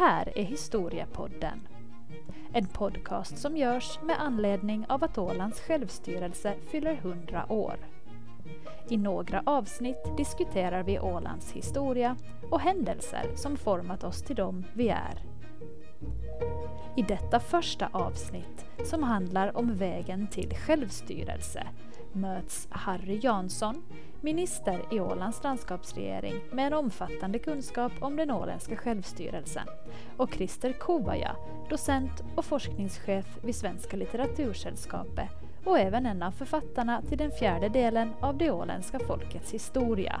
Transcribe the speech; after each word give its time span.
här 0.00 0.38
är 0.38 0.44
Historiepodden. 0.44 1.68
En 2.52 2.66
podcast 2.66 3.38
som 3.38 3.56
görs 3.56 3.98
med 4.02 4.20
anledning 4.20 4.86
av 4.88 5.04
att 5.04 5.18
Ålands 5.18 5.60
självstyrelse 5.60 6.54
fyller 6.70 6.92
100 6.92 7.52
år. 7.52 7.76
I 8.88 8.96
några 8.96 9.42
avsnitt 9.46 10.16
diskuterar 10.16 10.82
vi 10.82 11.00
Ålands 11.00 11.52
historia 11.52 12.16
och 12.50 12.60
händelser 12.60 13.30
som 13.34 13.56
format 13.56 14.04
oss 14.04 14.22
till 14.22 14.36
dem 14.36 14.64
vi 14.74 14.88
är. 14.88 15.24
I 16.96 17.02
detta 17.02 17.40
första 17.40 17.88
avsnitt, 17.92 18.66
som 18.84 19.02
handlar 19.02 19.56
om 19.56 19.74
vägen 19.74 20.26
till 20.26 20.54
självstyrelse, 20.56 21.66
möts 22.12 22.68
Harry 22.70 23.20
Jansson, 23.22 23.82
minister 24.20 24.80
i 24.90 25.00
Ålands 25.00 25.42
landskapsregering 25.42 26.34
med 26.52 26.66
en 26.66 26.72
omfattande 26.72 27.38
kunskap 27.38 27.92
om 28.00 28.16
den 28.16 28.30
åländska 28.30 28.76
självstyrelsen 28.76 29.66
och 30.16 30.34
Christer 30.34 30.72
Kovaja, 30.72 31.36
docent 31.70 32.22
och 32.36 32.44
forskningschef 32.44 33.26
vid 33.42 33.54
Svenska 33.54 33.96
litteratursällskapet 33.96 35.30
och 35.64 35.78
även 35.78 36.06
en 36.06 36.22
av 36.22 36.30
författarna 36.30 37.02
till 37.02 37.18
den 37.18 37.30
fjärde 37.30 37.68
delen 37.68 38.12
av 38.20 38.38
det 38.38 38.50
åländska 38.50 38.98
folkets 38.98 39.54
historia. 39.54 40.20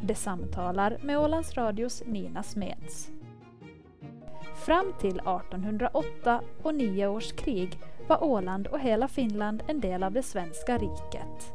De 0.00 0.14
samtalar 0.14 0.98
med 1.02 1.18
Ålands 1.18 1.54
Radios 1.54 2.02
Nina 2.06 2.42
Smeds. 2.42 3.10
Fram 4.54 4.92
till 5.00 5.18
1808 5.18 6.40
och 6.62 6.74
nio 6.74 7.06
års 7.06 7.32
krig 7.32 7.78
var 8.10 8.24
Åland 8.24 8.66
och 8.66 8.80
hela 8.80 9.08
Finland 9.08 9.62
en 9.66 9.80
del 9.80 10.02
av 10.02 10.12
det 10.12 10.22
svenska 10.22 10.78
riket. 10.78 11.52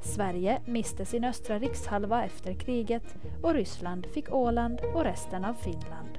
Sverige 0.00 0.60
miste 0.64 1.04
sin 1.04 1.24
östra 1.24 1.58
rikshalva 1.58 2.24
efter 2.24 2.54
kriget 2.54 3.14
och 3.42 3.54
Ryssland 3.54 4.06
fick 4.06 4.32
Åland 4.32 4.80
och 4.94 5.04
resten 5.04 5.44
av 5.44 5.54
Finland. 5.54 6.18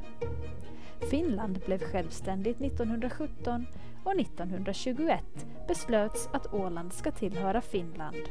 Finland 1.09 1.59
blev 1.65 1.79
självständigt 1.79 2.61
1917 2.61 3.65
och 4.03 4.19
1921 4.19 5.23
beslöts 5.67 6.29
att 6.33 6.53
Åland 6.53 6.93
ska 6.93 7.11
tillhöra 7.11 7.61
Finland. 7.61 8.29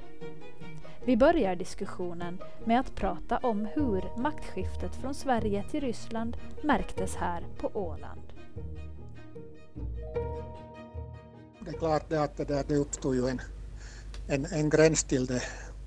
Vi 1.05 1.17
börjar 1.17 1.57
diskussionen 1.57 2.39
med 2.65 2.81
att 2.81 2.95
prata 2.95 3.39
om 3.39 3.69
hur 3.75 4.21
maktskiftet 4.23 4.97
från 4.97 5.15
Sverige 5.15 5.65
till 5.71 5.81
Ryssland 5.81 6.37
märktes 6.63 7.17
här 7.17 7.45
på 7.59 7.71
Åland. 7.75 8.33
Det 11.71 11.77
är 11.77 11.79
klart 11.79 12.09
det 12.09 12.23
att 12.23 12.37
det, 12.37 12.45
där, 12.45 12.65
det 12.69 12.77
uppstod 12.77 13.15
ju 13.15 13.29
en, 13.29 13.41
en, 14.27 14.47
en 14.47 14.71
gräns 14.71 15.05
till, 15.05 15.27
det, 15.27 15.43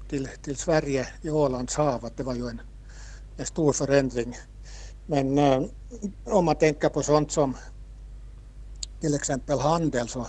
till, 0.09 0.27
till 0.41 0.55
Sverige 0.55 1.07
i 1.21 1.29
Ålands 1.29 1.75
hav, 1.75 2.05
att 2.05 2.17
det 2.17 2.23
var 2.23 2.35
ju 2.35 2.47
en, 2.47 2.61
en 3.37 3.45
stor 3.45 3.73
förändring. 3.73 4.35
Men 5.07 5.37
eh, 5.37 5.63
om 6.25 6.45
man 6.45 6.55
tänker 6.55 6.89
på 6.89 7.03
sånt 7.03 7.31
som 7.31 7.57
till 9.01 9.15
exempel 9.15 9.59
handel 9.59 10.07
så, 10.07 10.27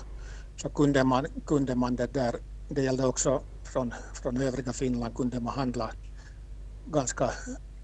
så 0.56 0.68
kunde 0.68 1.04
man, 1.04 1.26
kunde 1.46 1.74
man 1.74 1.96
det 1.96 2.14
där, 2.14 2.36
det 2.68 2.82
gällde 2.82 3.06
också 3.06 3.42
från, 3.62 3.94
från 4.14 4.36
övriga 4.36 4.72
Finland, 4.72 5.16
kunde 5.16 5.40
man 5.40 5.54
handla 5.54 5.90
ganska 6.86 7.30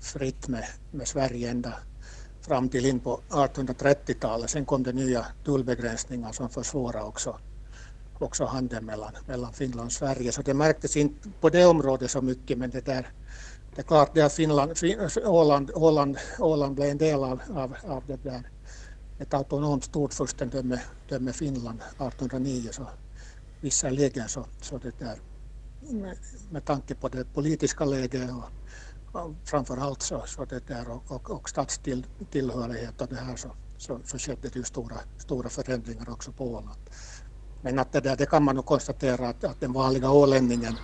fritt 0.01 0.49
med, 0.49 0.65
med 0.91 1.09
Sverige 1.09 1.51
ända 1.51 1.75
fram 2.41 2.69
till 2.69 2.87
in 2.87 3.01
på 3.01 3.21
1830-talet. 3.29 4.51
Sen 4.51 4.65
kom 4.65 4.83
det 4.83 4.93
nya 4.93 5.27
tullbegränsningar 5.45 6.33
som 6.33 6.49
försvårade 6.49 7.05
också, 7.05 7.39
också 8.23 8.45
handeln 8.45 8.87
mellan, 8.87 9.13
mellan 9.27 9.53
Finland 9.53 9.87
och 9.87 9.93
Sverige. 9.93 10.33
Så 10.33 10.43
det 10.43 10.55
märktes 10.55 10.97
inte 10.97 11.29
på 11.41 11.49
det 11.49 11.67
området 11.67 12.11
så 12.11 12.23
mycket, 12.23 12.59
men 12.59 12.71
det 12.71 12.87
där 12.87 13.07
det 13.75 13.81
är 13.81 13.87
klart 13.87 14.15
det 14.15 14.23
att 14.23 14.33
Finland, 14.33 14.73
Åland, 15.25 15.71
Åland, 15.75 16.19
Åland 16.39 16.75
blev 16.75 16.91
en 16.91 16.99
del 16.99 17.25
av, 17.25 17.43
av, 17.55 17.77
av 17.83 18.03
det 18.07 18.17
där 18.23 18.43
ett 19.19 19.35
autonomt 19.35 19.85
storfurstendöme 19.85 20.81
döme 21.09 21.33
Finland 21.33 21.81
1809 21.81 22.69
så 22.73 22.87
visserligen 23.61 24.29
så, 24.29 24.47
så 24.61 24.79
det 24.79 24.99
där 24.99 25.19
med, 25.81 26.17
med 26.51 26.65
tanke 26.65 26.95
på 26.95 27.09
det 27.09 27.25
politiska 27.35 27.85
läget 27.85 28.31
och, 29.13 29.23
och 29.23 30.03
så, 30.03 30.23
så 30.27 30.45
det 30.45 30.67
där 30.67 30.91
och, 30.91 31.13
och, 31.13 31.31
och 31.31 31.49
statstillhörighet 31.49 33.01
och 33.01 33.09
det 33.09 33.17
här 33.17 33.37
så, 33.37 33.53
så, 33.77 34.01
så 34.05 34.19
skedde 34.19 34.49
det 34.49 34.57
ju 34.57 34.65
stora, 34.65 34.97
stora 35.19 35.49
förändringar 35.49 36.11
också 36.11 36.33
på 36.33 36.45
Åland. 36.45 36.79
Men 37.63 37.79
att 37.79 37.93
det 37.93 38.01
där, 38.01 38.17
det 38.17 38.27
kan 38.27 38.43
man 38.43 38.57
nog 38.57 38.67
konstatera 38.67 39.29
att, 39.29 39.45
att 39.45 39.61
den 39.61 39.73
vanliga 39.73 40.11
ålänningen 40.11 40.77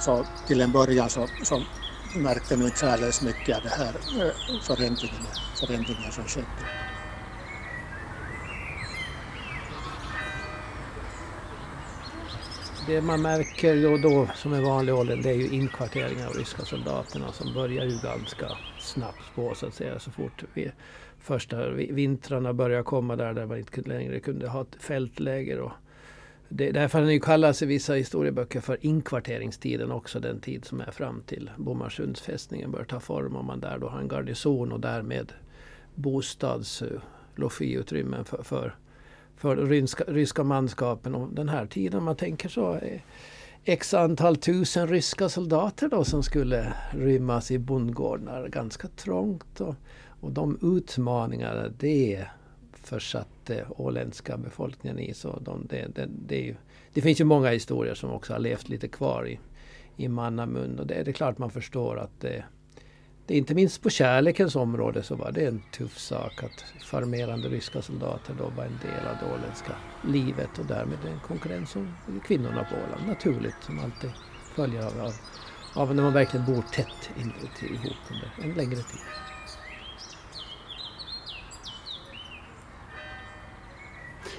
så 0.00 0.24
till 0.46 0.60
en 0.60 0.72
början 0.72 1.10
så, 1.10 1.26
så 1.44 1.62
märkte 2.16 2.56
nog 2.56 2.66
inte 2.66 2.78
särdeles 2.78 3.22
mycket 3.22 3.56
av 3.56 3.62
den 3.62 3.72
här 3.72 3.94
eh, 4.24 4.60
förändringen, 4.62 5.26
förändringen 5.60 6.12
som 6.12 6.24
skedde. 6.24 6.46
det 12.90 13.00
man 13.00 13.22
märker 13.22 13.82
då, 13.82 13.96
då 13.96 14.28
som 14.34 14.52
är 14.52 14.60
vanlig 14.60 14.94
ålder 14.94 15.16
det 15.16 15.30
är 15.30 15.34
ju 15.34 15.48
inkvarteringen 15.48 16.26
av 16.26 16.34
ryska 16.34 16.64
soldaterna 16.64 17.32
som 17.32 17.54
börjar 17.54 17.84
ju 17.84 17.98
ganska 18.02 18.46
snabbt 18.78 19.34
på 19.34 19.54
så 19.54 19.66
att 19.66 19.74
säga. 19.74 19.98
Så 19.98 20.10
fort 20.10 20.44
vi, 20.54 20.70
första 21.18 21.70
vintrarna 21.70 22.52
börjar 22.52 22.82
komma 22.82 23.16
där, 23.16 23.34
där 23.34 23.46
man 23.46 23.58
inte 23.58 23.80
längre 23.80 24.20
kunde 24.20 24.48
ha 24.48 24.60
ett 24.60 24.82
fältläger. 24.82 25.60
Och 25.60 25.72
det, 26.52 26.72
därför 26.72 26.98
har 26.98 27.06
den 27.06 27.20
kallas 27.20 27.26
kallats 27.26 27.62
i 27.62 27.66
vissa 27.66 27.94
historieböcker 27.94 28.60
för 28.60 28.86
inkvarteringstiden 28.86 29.92
också. 29.92 30.20
Den 30.20 30.40
tid 30.40 30.64
som 30.64 30.80
är 30.80 30.90
fram 30.90 31.22
till 31.26 31.50
Bomarsundsfästningen 31.56 32.70
bör 32.70 32.84
ta 32.84 33.00
form. 33.00 33.36
Om 33.36 33.46
man 33.46 33.60
där 33.60 33.78
då 33.78 33.88
har 33.88 34.00
en 34.00 34.08
garnison 34.08 34.72
och 34.72 34.80
därmed 34.80 35.32
bostads 35.94 36.82
eh, 36.82 37.00
logiutrymmen 37.34 38.24
för, 38.24 38.42
för 38.42 38.74
för 39.40 39.56
ryska, 39.56 40.04
ryska 40.06 40.44
manskapen. 40.44 41.14
Och 41.14 41.34
den 41.34 41.48
här 41.48 41.66
tiden, 41.66 42.02
man 42.02 42.16
tänker 42.16 42.48
så, 42.48 42.72
är 42.72 43.04
x 43.64 43.94
antal 43.94 44.36
tusen 44.36 44.88
ryska 44.88 45.28
soldater 45.28 45.88
då 45.88 46.04
som 46.04 46.22
skulle 46.22 46.72
rymmas 46.90 47.50
i 47.50 47.58
bondgårdar. 47.58 48.48
Ganska 48.48 48.88
trångt. 48.88 49.60
Och, 49.60 49.74
och 50.20 50.32
de 50.32 50.76
utmaningarna 50.76 51.68
det 51.78 52.26
försatte 52.72 53.39
åländska 53.68 54.36
befolkningen 54.36 54.98
i. 54.98 55.14
Så 55.14 55.38
de, 55.40 55.66
det, 55.70 55.86
det, 55.94 56.08
det, 56.26 56.56
det, 56.92 57.00
finns 57.00 57.20
ju 57.20 57.24
många 57.24 57.50
historier 57.50 57.94
som 57.94 58.10
också 58.10 58.32
har 58.32 58.40
levt 58.40 58.68
lite 58.68 58.88
kvar 58.88 59.28
i, 59.28 59.38
i 59.96 60.08
mannamun. 60.08 60.78
Och 60.78 60.86
det, 60.86 61.02
det 61.02 61.10
är 61.10 61.12
klart 61.12 61.38
man 61.38 61.50
förstår 61.50 61.98
att 61.98 62.20
det, 62.20 62.44
det, 63.26 63.36
inte 63.36 63.54
minst 63.54 63.82
på 63.82 63.90
kärlekens 63.90 64.56
område 64.56 65.02
så 65.02 65.14
var 65.14 65.32
det 65.32 65.46
en 65.46 65.62
tuff 65.72 65.98
sak 65.98 66.42
att 66.42 66.84
farmerande 66.84 67.48
ryska 67.48 67.82
soldater 67.82 68.34
då 68.38 68.44
var 68.44 68.64
en 68.64 68.78
del 68.82 69.06
av 69.06 69.16
det 69.20 69.34
åländska 69.34 69.72
livet 70.04 70.58
och 70.58 70.66
därmed 70.66 70.98
en 71.12 71.20
konkurrens 71.20 71.76
om 71.76 71.94
kvinnorna 72.26 72.66
på 72.70 72.76
Åland. 72.76 73.08
Naturligt, 73.08 73.56
som 73.66 73.78
alltid 73.78 74.10
följer 74.54 74.82
av, 74.82 75.12
av, 75.74 75.94
när 75.94 76.02
man 76.02 76.12
verkligen 76.12 76.46
bor 76.46 76.62
tätt 76.72 77.10
in, 77.20 77.32
till, 77.58 77.74
ihop 77.74 77.96
under 78.10 78.50
en 78.50 78.54
längre 78.54 78.76
tid. 78.76 79.00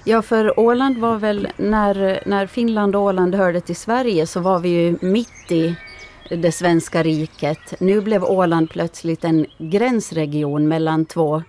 Ja, 0.04 0.22
för 0.22 0.60
Åland 0.60 0.98
var 0.98 1.18
väl, 1.18 1.48
när, 1.58 2.24
när 2.26 2.48
Finland 2.48 2.96
och 2.96 3.02
Åland 3.02 3.36
hörde 3.36 3.62
till 3.62 3.76
Sverige 3.76 4.28
så 4.28 4.40
var 4.40 4.60
vi 4.60 4.70
ju 4.70 4.98
mitt 5.02 5.52
i 5.52 5.76
det 6.30 6.52
svenska 6.52 7.04
riket. 7.04 7.80
Nu 7.80 8.02
blev 8.02 8.24
Åland 8.24 8.70
plötsligt 8.70 9.24
en 9.24 9.46
gränsregion 9.58 10.68
mellan 10.68 11.06
två 11.06 11.44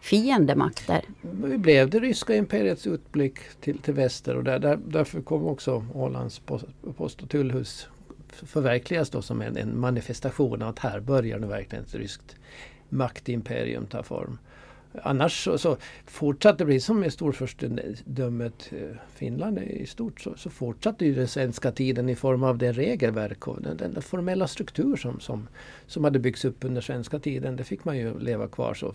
fiendemakter. 0.00 1.00
Vi 1.20 1.58
blev 1.58 1.90
det 1.90 1.98
ryska 1.98 2.36
imperiets 2.36 2.86
utblick 2.86 3.38
till, 3.60 3.78
till 3.78 3.94
väster 3.94 4.36
och 4.36 4.44
där, 4.44 4.58
där, 4.58 4.78
därför 4.86 5.20
kom 5.20 5.46
också 5.46 5.84
Ålands 5.94 6.38
post, 6.38 6.64
post 6.96 7.22
och 7.22 7.28
tullhus 7.28 7.88
förverkligas 8.28 9.10
då 9.10 9.22
som 9.22 9.42
en, 9.42 9.56
en 9.56 9.80
manifestation 9.80 10.62
att 10.62 10.78
här 10.78 11.00
börjar 11.00 11.38
nu 11.38 11.46
verkligen 11.46 11.84
ett 11.84 11.94
ryskt 11.94 12.36
maktimperium 12.88 13.86
ta 13.86 14.02
form. 14.02 14.38
Annars 15.02 15.44
så, 15.44 15.58
så 15.58 15.76
fortsatte 16.04 16.64
det, 16.64 16.80
som 16.80 17.00
med 17.00 17.12
storfurstendömet 17.12 18.72
eh, 18.72 18.96
Finland 19.14 19.58
i 19.58 19.86
stort, 19.86 20.20
så, 20.20 20.34
så 20.36 20.50
fortsatte 20.50 21.06
ju 21.06 21.14
den 21.14 21.28
svenska 21.28 21.72
tiden 21.72 22.08
i 22.08 22.14
form 22.14 22.42
av 22.42 22.58
det 22.58 22.72
regelverk 22.72 23.48
och 23.48 23.62
den, 23.62 23.76
den, 23.76 24.02
formella 24.02 24.46
struktur 24.46 24.96
som, 24.96 25.20
som, 25.20 25.48
som 25.86 26.04
hade 26.04 26.18
byggts 26.18 26.44
upp 26.44 26.64
under 26.64 26.80
svenska 26.80 27.18
tiden. 27.18 27.56
Det 27.56 27.64
fick 27.64 27.84
man 27.84 27.98
ju 27.98 28.18
leva 28.18 28.48
kvar. 28.48 28.74
Så 28.74 28.94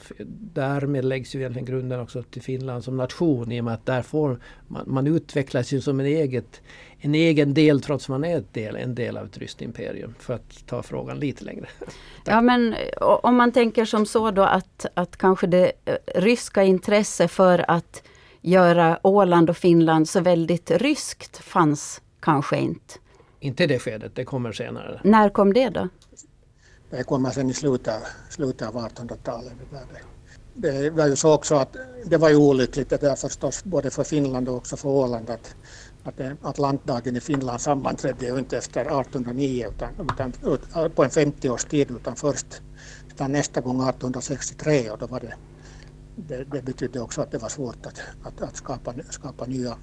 därmed 0.54 1.06
läggs 1.06 1.36
ju 1.36 1.40
egentligen 1.40 1.66
grunden 1.66 2.00
också 2.00 2.24
till 2.24 2.42
Finland 2.42 2.84
som 2.84 2.98
nation 2.98 3.52
i 3.52 3.62
och 3.62 3.66
med 3.66 3.74
att 3.74 3.86
där 3.86 4.02
får 4.02 4.40
man, 4.68 4.84
man 4.88 5.08
utvecklas 5.08 5.74
ju 5.74 5.82
som 5.82 6.00
en 6.00 6.06
eget 6.06 6.62
en 7.06 7.16
egen 7.16 7.54
del 7.54 7.82
trots 7.82 8.06
att 8.06 8.10
man 8.10 8.24
är 8.24 8.44
del, 8.52 8.76
en 8.76 8.96
del 8.96 9.18
av 9.18 9.26
ett 9.26 9.38
ryskt 9.38 9.62
imperium. 9.62 10.16
För 10.20 10.34
att 10.34 10.68
ta 10.68 10.84
frågan 10.84 11.20
lite 11.20 11.44
längre. 11.44 11.68
ja 12.26 12.42
men 12.42 12.76
om 13.02 13.36
man 13.36 13.52
tänker 13.52 13.86
som 13.86 14.06
så 14.06 14.32
då 14.32 14.44
att, 14.44 14.86
att 14.94 15.18
kanske 15.18 15.48
det 15.48 15.72
eh, 15.86 15.96
ryska 16.16 16.64
intresse 16.64 17.28
för 17.28 17.72
att 17.72 18.04
göra 18.42 19.00
Åland 19.04 19.50
och 19.50 19.58
Finland 19.58 20.10
så 20.10 20.20
väldigt 20.20 20.72
ryskt 20.72 21.38
fanns 21.38 22.02
kanske 22.20 22.58
inte. 22.58 22.94
Inte 23.40 23.68
det 23.68 23.80
skedet, 23.80 24.16
det 24.16 24.26
kommer 24.26 24.52
senare. 24.52 25.02
När 25.04 25.30
kom 25.30 25.54
det 25.54 25.70
då? 25.70 25.90
Det 26.90 27.04
kommer 27.04 27.30
sen 27.30 27.50
i 27.50 27.54
slutet, 27.54 28.04
slutet 28.30 28.68
av 28.68 28.76
1800-talet. 28.76 29.54
det 30.54 30.90
var 30.90 31.08
ju 31.08 31.16
så 31.16 31.34
också 31.34 31.56
att 31.56 31.78
det 32.06 32.18
var 32.18 32.30
ju 32.30 32.36
olyckligt 32.36 32.90
det 32.90 33.02
där 33.02 33.16
förstås 33.16 33.64
både 33.64 33.90
för 33.90 34.04
Finland 34.04 34.50
och 34.50 34.56
också 34.56 34.78
för 34.78 34.90
Åland 34.90 35.30
att, 35.30 35.56
att 36.04 36.22
Atlantdagen 36.42 37.16
i 37.16 37.20
Finland 37.20 37.62
sammanträdde 37.62 38.26
ju 38.26 38.40
inte 38.40 38.58
efter 38.58 38.82
1809 38.82 39.68
utan, 39.70 39.90
utan 40.10 40.32
på 40.92 41.04
en 41.04 41.10
50-års 41.10 41.66
tid 41.66 41.92
utan 41.92 42.16
först 42.16 42.62
utan 43.14 43.32
nästa 43.32 43.62
gång 43.62 43.76
1863 43.76 44.90
och 44.90 44.98
då 44.98 45.08
var 45.08 45.20
det, 45.20 45.34
det, 46.16 46.44
det 46.44 46.62
betydde 46.62 47.00
också 47.00 47.22
att 47.22 47.32
det 47.32 47.38
var 47.38 47.50
svårt 47.50 47.86
att, 47.86 48.02
att, 48.24 48.42
att 48.42 48.56
skapa, 48.56 48.94
skapa 49.10 49.46
nya 49.46 49.78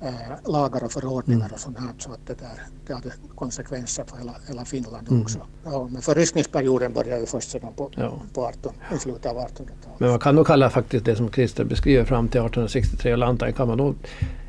äh, 0.00 0.50
lagar 0.52 0.84
och 0.84 0.92
förordningar 0.92 1.40
mm. 1.40 1.52
och 1.52 1.60
sånt 1.60 1.78
här, 1.78 1.88
så 1.98 2.12
att 2.12 2.26
det, 2.26 2.38
där, 2.38 2.62
det 2.86 2.94
hade 2.94 3.12
konsekvenser 3.34 4.04
för 4.04 4.16
hela, 4.16 4.34
hela 4.48 4.64
Finland 4.64 5.08
mm. 5.08 5.22
också. 5.22 5.38
Ja, 5.64 5.88
men 5.92 6.02
förryskningsperioden 6.02 6.92
började 6.92 7.20
ju 7.20 7.26
först 7.26 7.50
sedan 7.50 7.72
på, 7.76 7.90
ja. 7.96 8.22
på 8.34 8.46
18, 8.46 8.72
i 8.94 8.98
slutet 8.98 9.26
av 9.26 9.36
1800-talet. 9.36 10.00
Men 10.00 10.10
man 10.10 10.18
kan 10.18 10.34
nog 10.34 10.46
kalla 10.46 10.70
faktiskt 10.70 11.04
det 11.04 11.16
som 11.16 11.30
Christer 11.30 11.64
beskriver 11.64 12.04
fram 12.04 12.28
till 12.28 12.40
1863 12.40 13.12
och 13.12 13.18
Lantan 13.18 13.52
kan 13.52 13.68
man 13.68 13.78
nog 13.78 13.94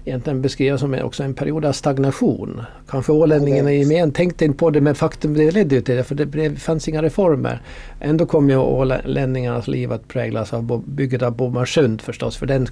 egentligen 0.05 0.41
beskriva 0.41 0.77
som 0.77 0.93
också 1.03 1.23
en 1.23 1.33
period 1.33 1.65
av 1.65 1.71
stagnation. 1.71 2.61
Kanske 2.89 3.11
ålänningarna 3.11 3.71
i 3.71 3.79
gemen 3.79 4.11
tänkte 4.11 4.45
inte 4.45 4.57
på 4.57 4.69
det 4.69 4.81
men 4.81 4.95
faktum 4.95 5.33
det 5.33 5.51
ledde 5.51 5.81
till 5.81 5.95
det 5.95 6.03
för 6.03 6.15
det 6.15 6.59
fanns 6.59 6.87
inga 6.87 7.01
reformer. 7.01 7.61
Ändå 7.99 8.25
kom 8.25 8.49
ju 8.49 8.57
ålänningarnas 8.57 9.67
liv 9.67 9.91
att 9.91 10.07
präglas 10.07 10.53
av 10.53 10.83
bygget 10.85 11.21
av 11.21 11.35
Bomarsund 11.35 12.01
förstås 12.01 12.37
för 12.37 12.45
den 12.45 12.67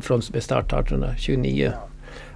från 0.00 0.22
start 0.22 0.72
1829. 0.72 1.72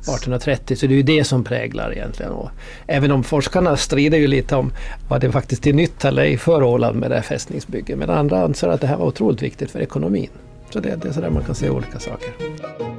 1830. 0.02 0.76
Så 0.76 0.86
det 0.86 0.94
är 0.94 0.96
ju 0.96 1.02
det 1.02 1.24
som 1.24 1.44
präglar 1.44 1.92
egentligen. 1.92 2.32
Och 2.32 2.50
även 2.86 3.12
om 3.12 3.24
forskarna 3.24 3.76
strider 3.76 4.18
ju 4.18 4.26
lite 4.26 4.56
om 4.56 4.72
vad 5.08 5.20
det 5.20 5.32
faktiskt 5.32 5.66
är 5.66 5.72
nytt 5.72 6.04
eller 6.04 6.22
ej 6.22 6.36
för 6.36 6.62
Åland 6.62 6.96
med 6.96 7.10
det 7.10 7.14
här 7.14 7.22
fästningsbygget. 7.22 7.98
Men 7.98 8.10
andra 8.10 8.44
anser 8.44 8.68
att 8.68 8.80
det 8.80 8.86
här 8.86 8.96
var 8.96 9.06
otroligt 9.06 9.42
viktigt 9.42 9.70
för 9.70 9.80
ekonomin. 9.80 10.30
Så 10.70 10.80
det, 10.80 10.96
det 10.96 11.08
är 11.08 11.12
sådär 11.12 11.30
man 11.30 11.44
kan 11.44 11.54
se 11.54 11.70
olika 11.70 11.98
saker. 11.98 12.91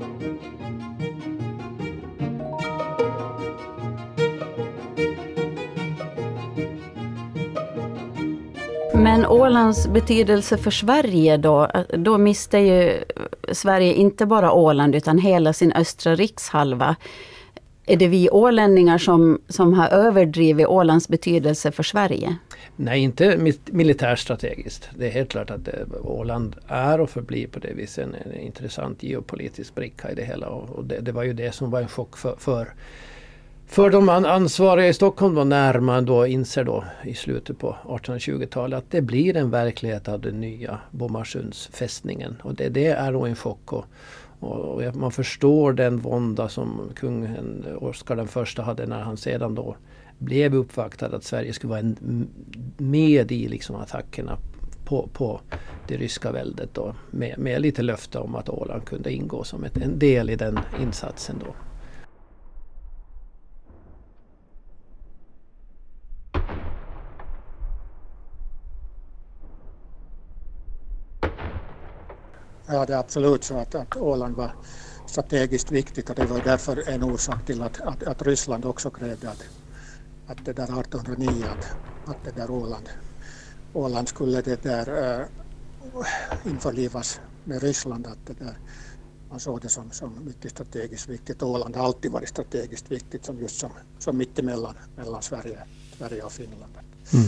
Men 9.04 9.26
Ålands 9.26 9.88
betydelse 9.88 10.58
för 10.58 10.72
Sverige 10.72 11.38
då? 11.38 11.72
Då 11.90 12.18
miste 12.18 12.58
ju 12.58 13.04
Sverige 13.52 13.94
inte 13.94 14.26
bara 14.26 14.52
Åland 14.52 14.96
utan 14.96 15.18
hela 15.18 15.54
sin 15.54 15.74
östra 15.74 16.16
rikshalva. 16.16 16.96
Är 17.86 17.98
det 17.98 18.08
vi 18.08 18.30
ålänningar 18.30 18.98
som, 18.98 19.42
som 19.48 19.74
har 19.74 19.90
överdrivit 19.90 20.68
Ålands 20.68 21.08
betydelse 21.08 21.72
för 21.72 21.84
Sverige? 21.84 22.36
Nej, 22.76 23.00
inte 23.00 23.54
militärstrategiskt. 23.66 24.90
Det 24.98 25.08
är 25.08 25.12
helt 25.12 25.30
klart 25.30 25.52
att 25.52 25.66
det, 25.66 25.86
Åland 26.04 26.56
är 26.68 27.02
och 27.02 27.10
förblir 27.10 27.48
på 27.48 27.60
det 27.60 27.74
viset 27.74 28.06
en, 28.06 28.16
en 28.16 28.40
intressant 28.40 29.04
geopolitisk 29.04 29.76
bricka 29.76 30.12
i 30.12 30.16
det 30.16 30.26
hela. 30.26 30.48
Och, 30.48 30.70
och 30.70 30.86
det, 30.86 31.00
det, 31.00 31.12
var 31.12 31.24
ju 31.24 31.34
det 31.34 31.56
som 31.56 31.72
var 31.72 31.82
en 31.82 31.88
chock 31.88 32.18
för, 32.18 32.36
för 32.40 32.74
för 33.68 33.90
de 33.90 34.10
ansvariga 34.10 34.88
i 34.88 34.94
Stockholm 34.94 35.36
då, 35.36 35.44
när 35.44 35.80
man 35.80 36.06
då 36.06 36.28
inser 36.28 36.64
då 36.64 36.84
i 37.04 37.14
slutet 37.14 37.60
på 37.60 37.76
1820-talet 37.84 38.78
att 38.78 38.92
det 38.92 39.02
blir 39.02 39.38
en 39.38 39.50
verklighet 39.50 40.08
av 40.08 40.22
den 40.22 40.42
nya 40.42 40.80
Bomarsundsfästningen. 40.92 42.36
Och 42.44 42.56
det, 42.56 42.70
det 42.70 42.88
är 42.88 43.14
då 43.14 43.26
en 43.26 43.36
chock. 43.36 43.74
Och, 43.74 43.86
och, 44.40 44.96
man 44.96 45.12
förstår 45.12 45.74
den 45.74 45.98
vånda 45.98 46.50
som 46.50 46.92
kungen 46.96 47.66
Oscar 47.82 48.16
den 48.16 48.28
första 48.28 48.62
hade 48.62 48.86
när 48.86 49.02
han 49.02 49.18
sedan 49.18 49.56
då 49.56 49.76
blev 50.18 50.56
uppvaktad 50.56 51.16
att 51.16 51.24
Sverige 51.24 51.54
skulle 51.54 51.70
vara 51.70 51.80
en, 51.80 52.28
med 52.78 53.32
i 53.32 53.48
liksom 53.48 53.76
attackerna 53.76 54.38
på, 54.86 55.10
på 55.14 55.42
det 55.88 55.98
ryska 55.98 56.32
väldet. 56.32 56.70
Då, 56.74 56.96
med, 57.12 57.40
med 57.40 57.62
lite 57.62 57.82
löfte 57.82 58.20
om 58.20 58.36
att 58.36 58.50
Åland 58.50 58.86
kunde 58.86 59.14
ingå 59.14 59.44
som 59.44 59.64
ett, 59.64 59.78
en 59.78 60.00
del 60.00 60.30
i 60.30 60.36
den 60.36 60.60
insatsen. 60.82 61.36
då. 61.46 61.73
Ja, 72.68 72.86
det 72.86 72.94
är 72.94 72.98
absolut 72.98 73.44
så 73.44 73.58
att, 73.58 73.76
att 73.76 73.98
Åland 73.98 74.36
var 74.36 74.56
strategiskt 75.06 75.72
viktigt 75.72 76.10
och 76.10 76.16
det 76.16 76.26
var 76.26 76.42
därför 76.42 76.90
en 76.90 77.04
orsak 77.04 77.46
till 77.46 77.62
att, 77.62 77.82
att, 77.82 78.04
att 78.04 78.22
Ryssland 78.22 78.66
också 78.66 78.90
krävde 78.90 79.30
att, 79.30 79.44
att 80.28 80.46
det 80.46 80.54
där 80.54 80.64
1809 80.64 81.48
att, 81.48 81.66
att 82.10 82.24
det 82.24 82.32
där 82.32 82.52
Åland, 82.52 82.90
Åland 83.74 84.10
skulle 84.10 84.42
det 84.42 84.64
där 84.64 85.20
äh, 85.20 85.26
införlivas 86.44 87.22
med 87.44 87.64
Ryssland. 87.64 88.08
Att 88.08 88.26
det 88.26 88.46
där, 88.46 88.58
man 89.30 89.40
såg 89.40 89.62
det 89.62 89.70
som, 89.70 89.92
som 89.92 90.26
mycket 90.26 90.52
strategiskt 90.52 91.10
viktigt. 91.10 91.44
Åland 91.44 91.76
har 91.76 91.86
alltid 91.86 92.12
varit 92.12 92.30
strategiskt 92.30 92.92
viktigt 92.92 93.26
som 93.26 93.40
just 93.40 93.60
som, 93.60 93.72
som 94.00 94.18
mittemellan 94.18 94.76
mellan 94.96 95.22
Sverige, 95.22 95.60
Sverige 95.98 96.24
och 96.24 96.32
Finland. 96.32 96.74
Mm. 97.14 97.26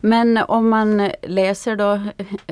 Men 0.00 0.36
om 0.36 0.68
man 0.68 1.10
läser, 1.22 1.76
då, 1.76 2.00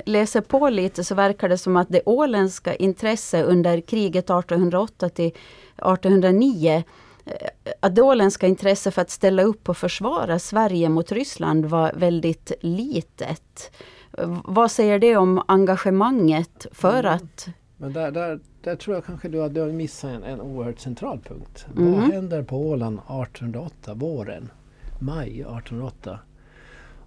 läser 0.04 0.40
på 0.40 0.68
lite 0.68 1.04
så 1.04 1.14
verkar 1.14 1.48
det 1.48 1.58
som 1.58 1.76
att 1.76 1.88
det 1.88 2.02
åländska 2.06 2.74
intresse 2.74 3.42
under 3.42 3.80
kriget 3.80 4.24
1808 4.24 5.08
till 5.08 5.26
1809 5.26 6.84
att 7.80 7.94
det 7.94 8.02
åländska 8.02 8.46
intresse 8.46 8.90
för 8.90 9.02
att 9.02 9.10
ställa 9.10 9.42
upp 9.42 9.68
och 9.68 9.76
försvara 9.76 10.38
Sverige 10.38 10.88
mot 10.88 11.12
Ryssland 11.12 11.64
var 11.66 11.92
väldigt 11.94 12.52
litet. 12.60 13.76
Vad 14.44 14.70
säger 14.70 14.98
det 14.98 15.16
om 15.16 15.42
engagemanget 15.48 16.66
för 16.72 16.98
mm. 16.98 17.14
att... 17.14 17.48
Men 17.76 17.92
där, 17.92 18.10
där, 18.10 18.40
där 18.62 18.76
tror 18.76 18.96
jag 18.96 19.04
kanske 19.04 19.28
du 19.28 19.38
har 19.38 19.72
missat 19.72 20.10
en, 20.10 20.22
en 20.22 20.40
oerhört 20.40 20.78
central 20.78 21.20
punkt. 21.28 21.66
Mm. 21.76 21.92
Vad 21.92 22.02
händer 22.02 22.42
på 22.42 22.56
Åland 22.56 22.98
1808, 22.98 23.94
våren? 23.94 24.50
Maj 25.00 25.40
1808? 25.40 26.18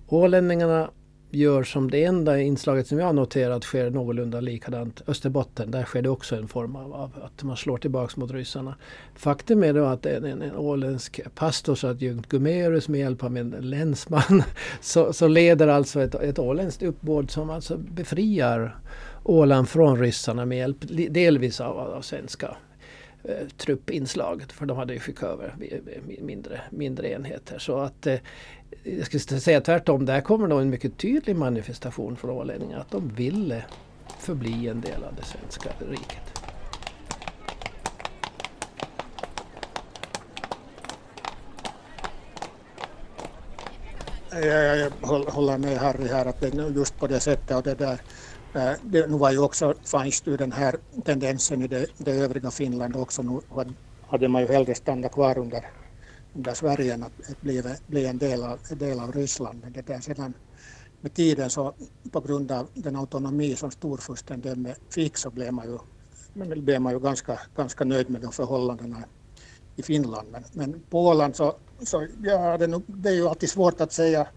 Ålänningarna 0.09 0.89
gör 1.31 1.63
som 1.63 1.91
det 1.91 2.03
enda 2.03 2.39
inslaget 2.39 2.87
som 2.87 2.99
jag 2.99 3.05
har 3.05 3.13
noterat 3.13 3.63
sker 3.63 3.89
någorlunda 3.89 4.39
likadant. 4.39 5.01
Österbotten, 5.07 5.71
där 5.71 5.83
sker 5.83 6.01
det 6.01 6.09
också 6.09 6.35
en 6.35 6.47
form 6.47 6.75
av, 6.75 6.93
av 6.93 7.11
att 7.23 7.43
man 7.43 7.57
slår 7.57 7.77
tillbaks 7.77 8.17
mot 8.17 8.31
ryssarna. 8.31 8.75
Faktum 9.15 9.63
är 9.63 9.73
då 9.73 9.85
att 9.85 10.05
en, 10.05 10.25
en, 10.25 10.41
en 10.41 10.55
åländsk 10.55 11.21
pastorsadjunkt 11.35 12.29
Gumerus 12.29 12.87
med 12.87 12.99
hjälp 12.99 13.23
av 13.23 13.37
en 13.37 13.49
länsman 13.49 14.43
så, 14.81 15.13
så 15.13 15.27
leder 15.27 15.67
alltså 15.67 16.01
ett, 16.01 16.15
ett 16.15 16.39
åländskt 16.39 16.83
uppbåd 16.83 17.31
som 17.31 17.49
alltså 17.49 17.77
befriar 17.77 18.79
Åland 19.23 19.69
från 19.69 19.99
ryssarna 19.99 20.45
med 20.45 20.57
hjälp 20.57 20.77
delvis 21.09 21.61
av, 21.61 21.79
av 21.79 22.01
svenska 22.01 22.57
eh, 23.23 23.47
truppinslag. 23.57 24.43
För 24.51 24.65
de 24.65 24.77
hade 24.77 24.93
ju 24.93 24.99
skickat 24.99 25.23
över 25.23 25.55
mindre, 26.21 26.61
mindre 26.69 27.11
enheter. 27.11 27.59
Så 27.59 27.77
att 27.79 28.07
eh, 28.07 28.19
jag 28.83 29.05
skulle 29.05 29.39
säga 29.39 29.61
tvärtom, 29.61 30.05
där 30.05 30.21
kommer 30.21 30.47
nog 30.47 30.61
en 30.61 30.69
mycket 30.69 30.97
tydlig 30.97 31.35
manifestation 31.35 32.17
från 32.17 32.31
ålänningarna 32.31 32.81
att 32.81 32.91
de 32.91 33.07
ville 33.07 33.65
förbli 34.19 34.67
en 34.67 34.81
del 34.81 35.03
av 35.03 35.15
det 35.15 35.25
svenska 35.25 35.69
riket. 35.91 36.39
Jag 44.31 44.91
håller 45.31 45.57
med 45.57 45.77
Harry 45.77 46.07
här 46.07 46.25
att 46.25 46.41
det 46.41 46.47
är 46.47 46.69
just 46.69 46.99
på 46.99 47.07
det 47.07 47.19
sättet 47.19 47.57
och 47.57 47.63
det 47.63 47.73
där 47.73 47.99
Eh, 48.55 48.71
det, 48.83 49.07
nu 49.07 49.17
var 49.17 49.31
ju 49.31 49.39
också, 49.39 49.73
fanns 49.85 50.23
ju 50.25 50.37
den 50.37 50.51
här 50.51 50.75
tendensen 51.05 51.61
i 51.61 51.67
det, 51.67 51.85
det 51.97 52.11
övriga 52.11 52.51
Finland 52.51 52.95
också. 52.95 53.21
Nu 53.21 53.39
hade 54.07 54.27
man 54.27 54.41
ju 54.41 54.47
hellre 54.47 54.75
stannat 54.75 55.11
kvar 55.11 55.37
under 55.37 55.65
under 56.35 56.53
Sverige 56.53 56.93
att 56.93 57.41
bli, 57.41 57.63
bli 57.87 58.05
en 58.05 58.17
del 58.17 58.43
av, 58.43 58.59
del 58.69 58.99
av 58.99 59.11
Ryssland. 59.11 59.59
Men 59.63 59.73
det 59.73 59.87
där 59.87 59.99
sedan 59.99 60.33
med 61.01 61.13
tiden 61.13 61.49
så 61.49 61.73
på 62.11 62.19
grund 62.21 62.51
av 62.51 62.69
den 62.73 62.95
autonomi 62.95 63.55
som 63.55 63.71
storfurstendöme 63.71 64.75
fick 64.89 65.17
så 65.17 65.29
blev 65.29 65.53
man 65.53 65.65
ju, 65.65 66.55
blev 66.61 66.81
man 66.81 66.93
ju 66.93 66.99
ganska, 66.99 67.39
ganska 67.55 67.85
nöjd 67.85 68.09
med 68.09 68.21
de 68.21 68.31
förhållandena 68.31 69.03
i 69.75 69.83
Finland. 69.83 70.27
Men, 70.31 70.43
men 70.51 70.83
Polen 70.89 71.33
så, 71.33 71.55
så 71.79 72.07
ja, 72.23 72.57
det, 72.57 72.81
det 72.87 73.09
är 73.09 73.13
ju 73.13 73.27
alltid 73.27 73.49
svårt 73.49 73.81
att 73.81 73.93
säga 73.93 74.27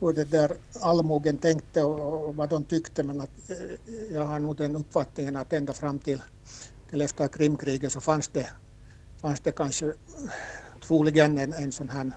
hur 0.00 0.12
det 0.12 0.24
där 0.24 0.56
allmogen 0.80 1.38
tänkte 1.38 1.82
och, 1.82 2.28
och, 2.28 2.36
vad 2.36 2.48
de 2.48 2.64
tyckte 2.64 3.02
men 3.02 3.20
att, 3.20 3.50
eh, 3.50 3.56
jag 4.12 4.24
har 4.24 4.38
nog 4.38 4.56
den 4.56 4.76
uppfattningen 4.76 5.36
att 5.36 5.52
ända 5.52 5.72
fram 5.72 5.98
till, 5.98 6.22
till 6.90 7.00
efter 7.00 7.28
Krimkriget 7.28 7.92
så 7.92 8.00
fanns 8.00 8.28
det, 8.28 8.50
fanns 9.20 9.40
det 9.40 9.52
kanske 9.52 9.86
eh, 9.86 9.92
troligen 10.86 11.38
en, 11.38 11.52
en 11.52 11.72
sån 11.72 11.88
här 11.88 12.12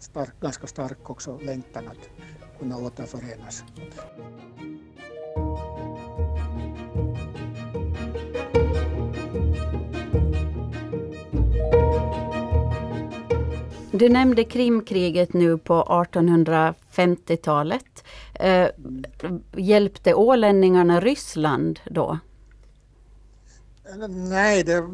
stark, 0.00 0.40
ganska 0.40 0.66
stark 0.66 1.10
också 1.10 1.38
längtan 1.38 1.88
att 1.88 2.08
kunna 2.58 2.76
återförenas. 2.76 3.64
Du 13.98 14.08
nämnde 14.08 14.44
Krimkriget 14.44 15.32
nu 15.32 15.58
på 15.58 15.82
1850-talet. 15.82 18.04
Eh, 18.34 18.68
hjälpte 19.56 20.14
ålänningarna 20.14 21.00
Ryssland 21.00 21.80
då? 21.90 22.18
Eh, 23.84 24.08
nej, 24.08 24.64
det, 24.64 24.84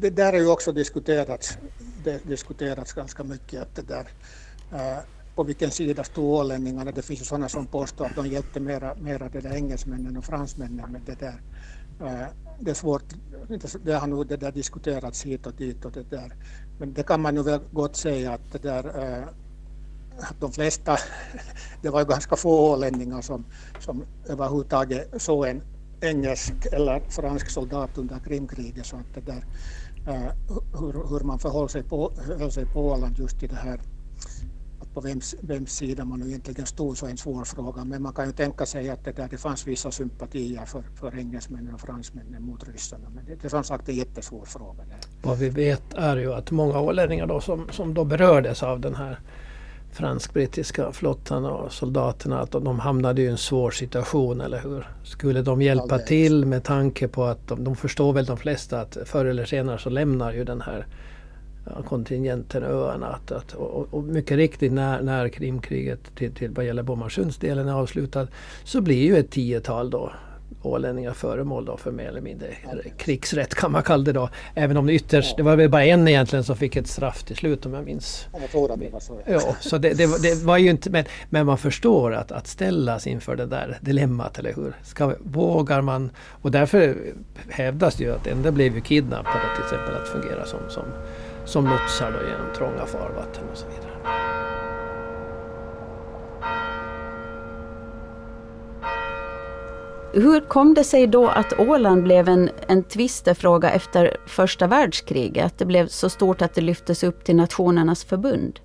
det 0.00 0.10
där 0.10 0.32
är 0.32 0.38
ju 0.38 0.50
också 0.50 0.72
diskuterats, 0.72 1.58
det 2.04 2.24
diskuterats 2.24 2.92
ganska 2.92 3.24
mycket. 3.24 3.62
Att 3.62 3.74
det 3.74 3.82
där, 3.82 4.08
eh, 4.72 4.98
på 5.34 5.42
vilken 5.42 5.70
sida 5.70 6.04
stod 6.04 6.24
ålänningarna? 6.24 6.92
Det 6.92 7.02
finns 7.02 7.20
ju 7.20 7.24
sådana 7.24 7.48
som 7.48 7.66
påstår 7.66 8.06
att 8.06 8.16
de 8.16 8.26
hjälpte 8.26 8.60
mera, 8.60 8.94
mera 8.94 9.28
det 9.28 9.40
där 9.40 9.54
engelsmännen 9.54 10.16
och 10.16 10.24
fransmännen. 10.24 10.92
med 10.92 11.00
det, 11.06 11.20
där, 11.20 11.40
Eh, 12.02 12.26
det 12.60 12.70
är 12.70 12.74
svårt, 12.74 13.04
det 13.84 13.92
har 13.92 14.06
nog 14.06 14.26
det 14.26 14.36
där 14.36 14.52
diskuterats 14.52 15.22
hit 15.22 15.46
och 15.46 15.54
dit. 15.54 15.84
Och 15.84 15.92
det 15.92 16.10
där. 16.10 16.32
Men 16.82 16.92
det 16.92 17.02
kan 17.02 17.20
man 17.20 17.36
ju 17.36 17.42
väl 17.42 17.60
gott 17.72 17.96
säga 17.96 18.32
att 18.32 18.52
det 18.52 18.62
där 18.62 18.84
eh, 19.02 19.28
att 20.18 20.40
de 20.40 20.52
flesta, 20.52 20.96
det 21.82 21.90
var 21.90 22.00
ju 22.00 22.06
ganska 22.06 22.36
få 22.36 22.72
ålänningar 22.72 23.20
som, 23.20 23.44
som 23.78 24.04
överhuvudtaget 24.26 25.22
såg 25.22 25.46
en 25.46 25.62
engelsk 26.00 26.52
eller 26.72 27.00
fransk 27.08 27.50
soldat 27.50 27.98
under 27.98 28.18
Krimkriget. 28.18 28.86
Så 28.86 28.96
att 28.96 29.14
det 29.14 29.20
där, 29.20 29.44
eh, 30.08 30.32
hur, 30.80 31.08
hur 31.08 31.20
man 31.20 31.38
förhöll 31.38 31.68
sig 31.68 31.82
på, 31.82 32.12
sig 32.50 32.66
på 32.66 32.80
Åland 32.80 33.18
just 33.18 33.42
i 33.42 33.46
det 33.46 33.56
här 33.56 33.80
på 34.94 35.00
vems, 35.00 35.34
vems 35.40 35.72
sida 35.76 36.04
man 36.04 36.22
egentligen 36.22 36.66
stod 36.66 36.98
så 36.98 37.06
är 37.06 37.10
en 37.10 37.16
svår 37.16 37.44
fråga. 37.44 37.84
Men 37.84 38.02
man 38.02 38.12
kan 38.12 38.26
ju 38.26 38.32
tänka 38.32 38.66
sig 38.66 38.90
att 38.90 39.04
det, 39.04 39.12
där, 39.12 39.28
det 39.30 39.38
fanns 39.38 39.66
vissa 39.66 39.90
sympatier 39.90 40.64
för, 40.64 40.82
för 41.00 41.18
engelsmännen 41.18 41.74
och 41.74 41.80
fransmännen 41.80 42.42
mot 42.42 42.68
ryssarna. 42.68 43.08
Men 43.14 43.24
det, 43.24 43.34
det 43.34 43.44
är 43.44 43.48
som 43.48 43.64
sagt 43.64 43.88
en 43.88 43.94
jättesvår 43.94 44.44
fråga. 44.44 44.84
Där. 44.84 44.98
Vad 45.22 45.38
vi 45.38 45.48
vet 45.48 45.94
är 45.94 46.16
ju 46.16 46.34
att 46.34 46.50
många 46.50 46.80
ålänningar 46.80 47.26
då 47.26 47.40
som, 47.40 47.68
som 47.70 47.94
då 47.94 48.04
berördes 48.04 48.62
av 48.62 48.80
den 48.80 48.94
här 48.94 49.18
fransk-brittiska 49.92 50.92
flottan 50.92 51.44
och 51.44 51.72
soldaterna 51.72 52.40
att 52.40 52.50
de 52.50 52.80
hamnade 52.80 53.22
i 53.22 53.26
en 53.26 53.38
svår 53.38 53.70
situation, 53.70 54.40
eller 54.40 54.60
hur? 54.60 54.86
Skulle 55.04 55.42
de 55.42 55.62
hjälpa 55.62 55.98
till 55.98 56.46
med 56.46 56.64
tanke 56.64 57.08
på 57.08 57.24
att 57.24 57.48
de, 57.48 57.64
de 57.64 57.76
förstår 57.76 58.12
väl 58.12 58.24
de 58.24 58.36
flesta 58.36 58.80
att 58.80 58.98
förr 59.04 59.24
eller 59.24 59.44
senare 59.44 59.78
så 59.78 59.90
lämnar 59.90 60.32
ju 60.32 60.44
den 60.44 60.60
här 60.60 60.86
kontingenten 61.86 62.62
öarna. 62.62 63.06
Att, 63.06 63.32
att, 63.32 63.54
och, 63.54 63.88
och, 63.90 64.04
mycket 64.04 64.36
riktigt 64.36 64.72
när, 64.72 65.02
när 65.02 65.28
Krimkriget 65.28 66.14
till, 66.14 66.34
till 66.34 66.50
vad 66.50 66.64
gäller 66.64 66.82
Bomarsundsdelen 66.82 67.68
är 67.68 67.72
avslutad 67.72 68.28
så 68.64 68.80
blir 68.80 69.02
ju 69.02 69.16
ett 69.16 69.30
tiotal 69.30 69.90
då 69.90 70.12
ålänningar 70.62 71.12
föremål 71.12 71.64
då 71.64 71.76
för 71.76 71.92
mer 71.92 72.04
eller 72.04 72.20
mindre 72.20 72.46
krigsrätt 72.96 73.54
kan 73.54 73.72
man 73.72 73.82
kalla 73.82 74.04
det 74.04 74.12
då. 74.12 74.28
Även 74.54 74.76
om 74.76 74.86
det 74.86 74.92
ytterst, 74.92 75.36
det 75.36 75.42
var 75.42 75.56
väl 75.56 75.68
bara 75.70 75.84
en 75.84 76.08
egentligen 76.08 76.44
som 76.44 76.56
fick 76.56 76.76
ett 76.76 76.86
straff 76.86 77.22
till 77.22 77.36
slut 77.36 77.66
om 77.66 77.74
jag 77.74 77.84
minns. 77.84 78.26
Jag 78.40 78.50
tror 78.50 78.72
att 78.72 78.80
det 78.80 78.92
var 78.92 79.00
så. 79.00 79.20
Ja, 79.26 79.56
så 79.60 79.78
det, 79.78 79.94
det, 79.94 80.22
det, 80.22 80.44
var 80.44 80.58
ju 80.58 80.70
inte, 80.70 80.90
men, 80.90 81.04
men 81.30 81.46
man 81.46 81.58
förstår 81.58 82.14
att, 82.14 82.32
att 82.32 82.46
ställas 82.46 83.06
inför 83.06 83.36
det 83.36 83.46
där 83.46 83.78
dilemmat, 83.80 84.38
eller 84.38 84.54
hur? 84.54 84.76
Ska, 84.82 85.14
vågar 85.20 85.80
man? 85.80 86.10
Och 86.16 86.50
därför 86.50 86.96
hävdas 87.48 87.94
det 87.94 88.04
ju 88.04 88.14
att 88.14 88.26
enda 88.26 88.52
blev 88.52 88.74
ju 88.74 88.80
kidnappade 88.80 89.44
till 89.56 89.64
exempel 89.64 89.94
att 89.94 90.08
fungera 90.08 90.46
som, 90.46 90.60
som, 90.68 90.84
som 91.44 91.64
lotsar 91.64 92.12
då 92.12 92.28
genom 92.28 92.52
trånga 92.56 92.86
farvatten 92.86 93.44
och 93.50 93.56
så 93.56 93.66
vidare. 93.66 93.92
Hur 100.14 100.40
kom 100.40 100.74
det 100.74 100.84
sig 100.84 101.06
då 101.06 101.28
att 101.28 101.58
Åland 101.58 102.02
blev 102.02 102.28
en, 102.28 102.50
en 102.66 102.82
tvistefråga 102.82 103.70
efter 103.70 104.16
första 104.26 104.66
världskriget? 104.66 105.46
Att 105.46 105.58
det 105.58 105.64
blev 105.64 105.86
så 105.86 106.08
stort 106.08 106.42
att 106.42 106.54
det 106.54 106.60
lyftes 106.60 107.04
upp 107.04 107.24
till 107.24 107.36
Nationernas 107.36 108.04
förbund? 108.04 108.60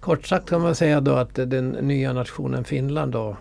Kort 0.00 0.26
sagt 0.26 0.48
kan 0.48 0.60
man 0.60 0.74
säga 0.74 1.00
då 1.00 1.14
att 1.14 1.34
den 1.34 1.68
nya 1.68 2.12
nationen 2.12 2.64
Finland 2.64 3.12
då 3.12 3.36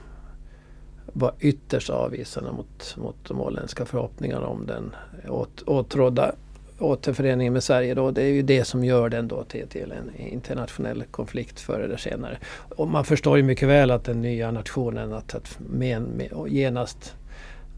var 1.14 1.34
ytterst 1.40 1.90
avvisande 1.90 2.52
mot, 2.52 2.96
mot 2.98 3.16
de 3.28 3.42
åländska 3.42 3.86
förhoppningarna 3.86 4.48
om 4.48 4.66
den 4.66 4.96
åt, 5.28 5.62
åtrådda 5.62 6.32
återföreningen 6.80 7.54
med 7.54 7.64
Sverige 7.64 7.94
då, 7.94 8.12
det 8.12 8.22
är 8.22 8.32
ju 8.34 8.42
det 8.42 8.66
som 8.66 8.84
gör 8.84 9.10
den 9.10 9.28
då 9.28 9.44
till, 9.44 9.68
till 9.68 9.92
en 9.92 10.28
internationell 10.28 11.04
konflikt 11.12 11.60
förr 11.60 11.80
eller 11.80 11.98
senare. 11.98 12.38
Och 12.76 12.88
man 12.88 13.06
förstår 13.06 13.38
ju 13.38 13.44
mycket 13.44 13.68
väl 13.68 13.92
att 13.92 14.04
den 14.04 14.22
nya 14.22 14.52
nationen, 14.52 15.14
att, 15.14 15.36
att 15.36 15.60
med, 15.60 16.02
med, 16.02 16.32
genast 16.48 17.16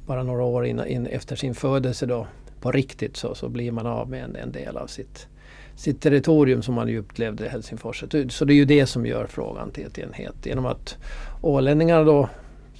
bara 0.07 0.23
några 0.23 0.43
år 0.43 0.65
in, 0.65 0.81
in, 0.85 1.05
efter 1.05 1.35
sin 1.35 1.55
födelse 1.55 2.05
då, 2.05 2.27
på 2.61 2.71
riktigt 2.71 3.17
så, 3.17 3.35
så 3.35 3.49
blir 3.49 3.71
man 3.71 3.87
av 3.87 4.09
med 4.09 4.23
en, 4.23 4.35
en 4.35 4.51
del 4.51 4.77
av 4.77 4.87
sitt, 4.87 5.27
sitt 5.75 6.01
territorium 6.01 6.61
som 6.61 6.73
man 6.73 6.87
ju 6.87 6.99
upplevde 6.99 7.45
i 7.45 7.49
Helsingfors. 7.49 8.03
Så 8.29 8.45
det 8.45 8.53
är 8.53 8.55
ju 8.55 8.65
det 8.65 8.85
som 8.85 9.05
gör 9.05 9.27
frågan 9.27 9.71
till, 9.71 9.91
till 9.91 10.03
en 10.03 10.13
het. 10.13 10.45
Genom 10.45 10.65
att 10.65 10.97
ålänningarna 11.41 12.03
då 12.03 12.29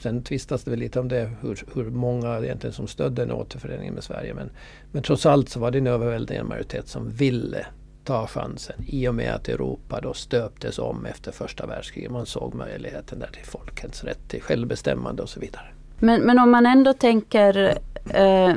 Sen 0.01 0.23
tvistas 0.23 0.63
det 0.63 0.71
väl 0.71 0.79
lite 0.79 0.99
om 0.99 1.07
det, 1.07 1.31
hur, 1.41 1.63
hur 1.75 1.89
många 1.89 2.39
egentligen 2.39 2.73
som 2.73 2.87
stödde 2.87 3.23
en 3.23 3.31
återförening 3.31 3.93
med 3.93 4.03
Sverige. 4.03 4.33
Men, 4.33 4.49
men 4.91 5.03
trots 5.03 5.25
allt 5.25 5.49
så 5.49 5.59
var 5.59 5.71
det 5.71 5.77
en 5.77 5.87
överväldigande 5.87 6.49
majoritet 6.49 6.87
som 6.87 7.09
ville 7.09 7.65
ta 8.03 8.27
chansen 8.27 8.83
i 8.87 9.07
och 9.07 9.15
med 9.15 9.33
att 9.33 9.49
Europa 9.49 10.01
då 10.01 10.13
stöptes 10.13 10.79
om 10.79 11.05
efter 11.05 11.31
första 11.31 11.65
världskriget. 11.65 12.11
Man 12.11 12.25
såg 12.25 12.53
möjligheten 12.53 13.19
där 13.19 13.27
till 13.27 13.45
folkens 13.45 14.03
rätt 14.03 14.29
till 14.29 14.41
självbestämmande 14.41 15.23
och 15.23 15.29
så 15.29 15.39
vidare. 15.39 15.65
Men, 15.99 16.21
men 16.21 16.39
om 16.39 16.51
man 16.51 16.65
ändå 16.65 16.93
tänker 16.93 17.77
eh, 18.09 18.53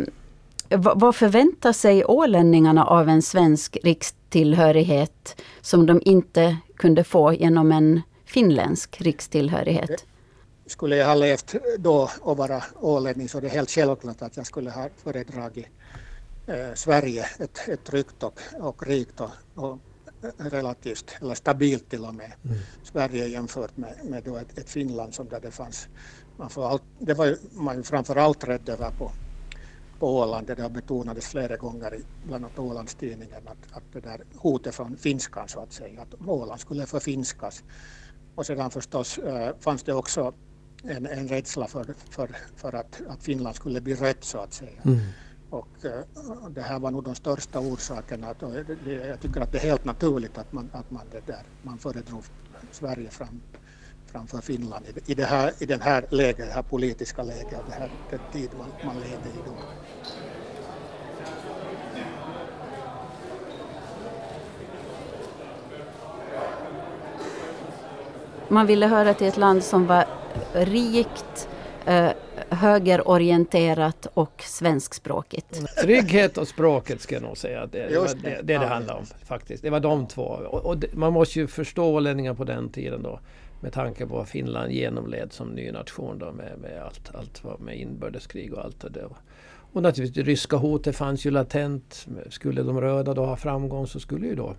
vad 0.79 1.17
förväntar 1.17 1.73
sig 1.73 2.05
ålänningarna 2.05 2.85
av 2.85 3.09
en 3.09 3.23
svensk 3.23 3.79
rikstillhörighet 3.83 5.43
som 5.61 5.87
de 5.87 6.01
inte 6.05 6.57
kunde 6.77 7.05
få 7.05 7.33
genom 7.33 7.73
en 7.73 8.01
finländsk 8.25 9.01
rikstillhörighet? 9.01 10.07
Skulle 10.67 10.97
jag 10.97 11.07
ha 11.07 11.15
levt 11.15 11.55
då 11.79 12.11
och 12.21 12.37
vara 12.37 12.65
ålänning 12.81 13.29
så 13.29 13.39
är 13.39 13.43
det 13.43 13.49
helt 13.49 13.71
självklart 13.71 14.23
att 14.23 14.37
jag 14.37 14.47
skulle 14.47 14.71
ha 14.71 14.89
föredragit 14.97 15.67
eh, 16.47 16.75
Sverige, 16.75 17.27
ett, 17.39 17.69
ett 17.69 17.85
tryggt 17.85 18.23
och, 18.23 18.41
och 18.61 18.87
rikt 18.87 19.21
och, 19.21 19.31
och 19.55 19.79
relativt, 20.39 21.17
eller 21.21 21.35
stabilt 21.35 21.91
till 21.91 22.05
och 22.05 22.15
med, 22.15 22.33
mm. 22.45 22.59
Sverige 22.83 23.27
jämfört 23.27 23.77
med, 23.77 23.95
med 24.05 24.23
då 24.25 24.37
ett, 24.37 24.59
ett, 24.59 24.71
Finland 24.71 25.15
som 25.15 25.29
där 25.29 25.41
det 25.41 25.51
fanns, 25.51 25.89
man 26.37 26.51
får 26.51 26.69
allt, 26.69 26.83
det 26.99 27.15
var 27.15 27.27
ju, 27.27 27.37
man 27.53 27.83
framför 27.83 28.17
allt 28.17 28.45
rädd 28.45 28.69
över 28.69 28.91
på, 28.91 29.11
på 29.99 30.19
Åland, 30.19 30.47
det 30.47 30.71
betonades 30.71 31.27
flera 31.27 31.57
gånger 31.57 31.95
i 31.95 32.05
bland 32.27 32.45
annat 32.45 32.59
Ålandstidningen 32.59 33.49
att, 33.49 33.77
att 33.77 33.83
det 33.93 34.01
där 34.01 34.21
hotet 34.37 34.75
från 34.75 34.97
finskan 34.97 35.49
så 35.49 35.61
att 35.61 35.73
säga, 35.73 36.03
att 36.03 36.29
Åland 36.29 36.61
skulle 36.61 36.87
förfinskas. 36.87 37.63
Och 38.35 38.47
sedan 38.47 38.71
förstås 38.71 39.19
äh, 39.19 39.51
fanns 39.61 39.83
det 39.83 39.95
också 39.95 40.35
en, 40.89 41.07
en 41.07 41.29
rädsla 41.29 41.67
för, 41.67 41.95
för, 42.11 42.31
för 42.57 42.75
att, 42.75 43.03
att 43.09 43.23
Finland 43.23 43.57
skulle 43.57 43.81
bli 43.81 43.95
rött 43.95 44.25
så 44.25 44.39
att 44.39 44.53
säga. 44.53 44.81
Mm. 44.85 44.99
Och 45.51 45.69
uh, 45.85 46.49
det 46.51 46.61
här 46.61 46.79
var 46.79 46.91
nog 46.91 47.05
de 47.05 47.15
största 47.15 47.59
orsakerna. 47.59 48.29
Att, 48.29 48.41
det, 48.85 48.93
jag 48.93 49.21
tycker 49.21 49.41
att 49.41 49.53
det 49.53 49.59
är 49.59 49.63
helt 49.63 49.85
naturligt 49.85 50.39
att 50.39 50.53
man, 50.53 50.71
att 50.73 50.91
man, 50.91 51.03
det 51.13 51.27
där, 51.27 51.43
man 51.63 51.79
föredrog 51.79 52.23
Sverige 52.71 53.11
fram, 53.11 53.41
framför 54.07 54.39
Finland 54.39 54.85
i, 54.87 55.13
i, 55.13 55.15
det 55.15 55.25
här, 55.25 55.53
i 55.59 55.67
den 55.67 55.81
här 55.81 56.07
läget, 56.11 56.47
det 56.47 56.55
här 56.55 56.63
politiska 56.63 57.23
läget, 57.23 57.61
det 57.69 57.75
här, 57.75 57.91
den 58.11 58.21
tid 58.33 58.51
man, 58.59 58.69
man 58.85 58.97
levde 58.97 59.29
i 59.29 59.43
då. 59.47 59.55
Man 68.49 68.67
ville 68.67 68.87
höra 68.87 69.15
till 69.15 69.27
ett 69.27 69.37
land 69.37 69.65
som 69.65 69.87
var 69.87 70.24
rikt, 70.53 71.49
eh, 71.87 72.11
högerorienterat 72.49 74.07
och 74.15 74.43
svenskspråkigt. 74.43 75.77
Trygghet 75.83 76.39
och 76.39 76.49
språket 76.49 77.01
ska 77.01 77.15
jag 77.15 77.23
nog 77.23 77.37
säga. 77.37 77.67
Det, 77.67 77.89
det 77.89 77.99
var 77.99 78.07
det, 78.07 78.15
det, 78.23 78.43
det, 78.43 78.59
det 78.59 78.67
handlade 78.67 78.99
om 78.99 79.07
faktiskt. 79.25 79.63
Det 79.63 79.71
var 79.71 79.81
de 79.81 80.07
två. 80.07 80.23
Och, 80.23 80.67
och 80.67 80.85
man 80.93 81.13
måste 81.13 81.39
ju 81.39 81.47
förstå 81.47 81.85
ålänningar 81.85 82.35
på 82.35 82.45
den 82.45 82.69
tiden 82.69 83.03
då. 83.03 83.21
Med 83.61 83.73
tanke 83.73 84.07
på 84.07 84.15
vad 84.15 84.29
Finland 84.29 84.73
genomled 84.73 85.33
som 85.33 85.49
ny 85.49 85.73
nation 85.73 86.19
då 86.19 86.33
med, 86.33 86.59
med 86.59 86.83
allt, 86.83 87.15
allt 87.15 87.61
med 87.61 87.79
inbördeskrig 87.81 88.55
och 88.55 88.65
allt 88.65 88.85
det. 88.95 89.05
Och 89.73 89.83
naturligtvis 89.83 90.25
det 90.25 90.31
ryska 90.31 90.57
hotet 90.57 90.97
fanns 90.97 91.27
ju 91.27 91.31
latent. 91.31 92.07
Skulle 92.29 92.63
de 92.63 92.81
röda 92.81 93.15
då 93.15 93.25
ha 93.25 93.37
framgång 93.37 93.87
så 93.87 94.01
skulle 94.01 94.27
ju 94.27 94.35
då 94.35 94.55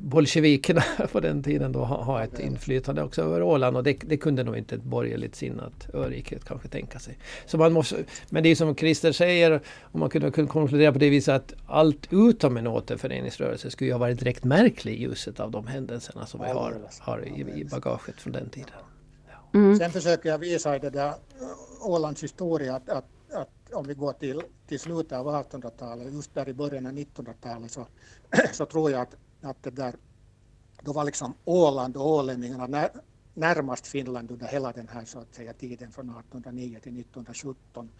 bolsjevikerna 0.00 0.82
på 1.12 1.20
den 1.20 1.42
tiden 1.42 1.72
då 1.72 1.84
ha, 1.84 2.02
ha 2.02 2.24
ett 2.24 2.40
inflytande 2.40 3.02
också 3.02 3.22
över 3.22 3.42
Åland 3.42 3.76
och 3.76 3.84
det, 3.84 3.92
det, 3.92 4.16
kunde 4.16 4.44
nog 4.44 4.56
inte 4.56 4.74
ett 4.74 4.82
borgerligt 4.82 5.34
sinnat 5.34 5.94
öriket 5.94 6.44
kanske 6.44 6.68
tänka 6.68 6.98
sig. 6.98 7.18
Så 7.46 7.58
man 7.58 7.72
måste, 7.72 7.96
men 8.30 8.42
det 8.42 8.48
är 8.48 8.54
som 8.54 8.76
Christer 8.76 9.12
säger, 9.12 9.60
om 9.82 10.00
man 10.00 10.10
kunde, 10.10 10.30
kunde 10.30 10.50
konkludera 10.50 10.92
på 10.92 10.98
det 10.98 11.10
viset 11.10 11.34
att 11.34 11.54
allt 11.66 12.08
utom 12.10 12.56
en 12.56 12.66
återföreningsrörelse 12.66 13.70
skulle 13.70 13.88
ju 13.88 13.92
ha 13.94 13.98
varit 13.98 14.18
direkt 14.18 14.44
märklig 14.44 14.94
i 14.94 15.02
ljuset 15.02 15.40
av 15.40 15.50
de 15.50 15.66
händelserna 15.66 16.26
som 16.26 16.40
vi 16.40 16.48
har, 16.48 16.80
har 17.00 17.26
i, 17.26 17.60
i 17.60 17.64
bagaget 17.64 18.20
från 18.20 18.32
den 18.32 18.48
tiden. 18.48 18.70
Ja. 19.28 19.58
Mm. 19.58 19.78
Sen 19.78 19.90
försöker 19.90 20.28
jag 20.28 20.38
visa 20.38 20.76
i 20.76 20.78
det 20.78 20.90
där 20.90 21.14
Ålands 21.80 22.22
historia 22.22 22.76
att, 22.76 22.88
att, 22.88 23.04
att 23.32 23.72
om 23.72 23.86
vi 23.86 23.94
går 23.94 24.12
till, 24.12 24.42
till 24.68 24.80
slutet 24.80 25.12
av 25.12 25.26
1800-talet, 25.26 26.12
just 26.12 26.34
där 26.34 26.48
i 26.48 26.54
början 26.54 26.86
av 26.86 26.92
1900-talet 26.92 27.70
så, 27.70 27.86
så 28.52 28.66
tror 28.66 28.90
jag 28.90 29.00
att 29.00 29.16
att 29.42 29.62
det 29.62 29.70
där, 29.70 29.94
då 30.82 30.92
var 30.92 31.04
liksom 31.04 31.34
Åland 31.44 31.96
och 31.96 32.06
ålänningarna 32.06 32.88
närmast 33.34 33.86
Finland 33.86 34.30
under 34.30 34.46
hela 34.46 34.72
den 34.72 34.88
här 34.88 35.04
så 35.04 35.18
att 35.18 35.34
säga, 35.34 35.52
tiden 35.52 35.92
från 35.92 36.10
1809 36.10 36.78
till 36.82 37.00
1917. 37.00 37.90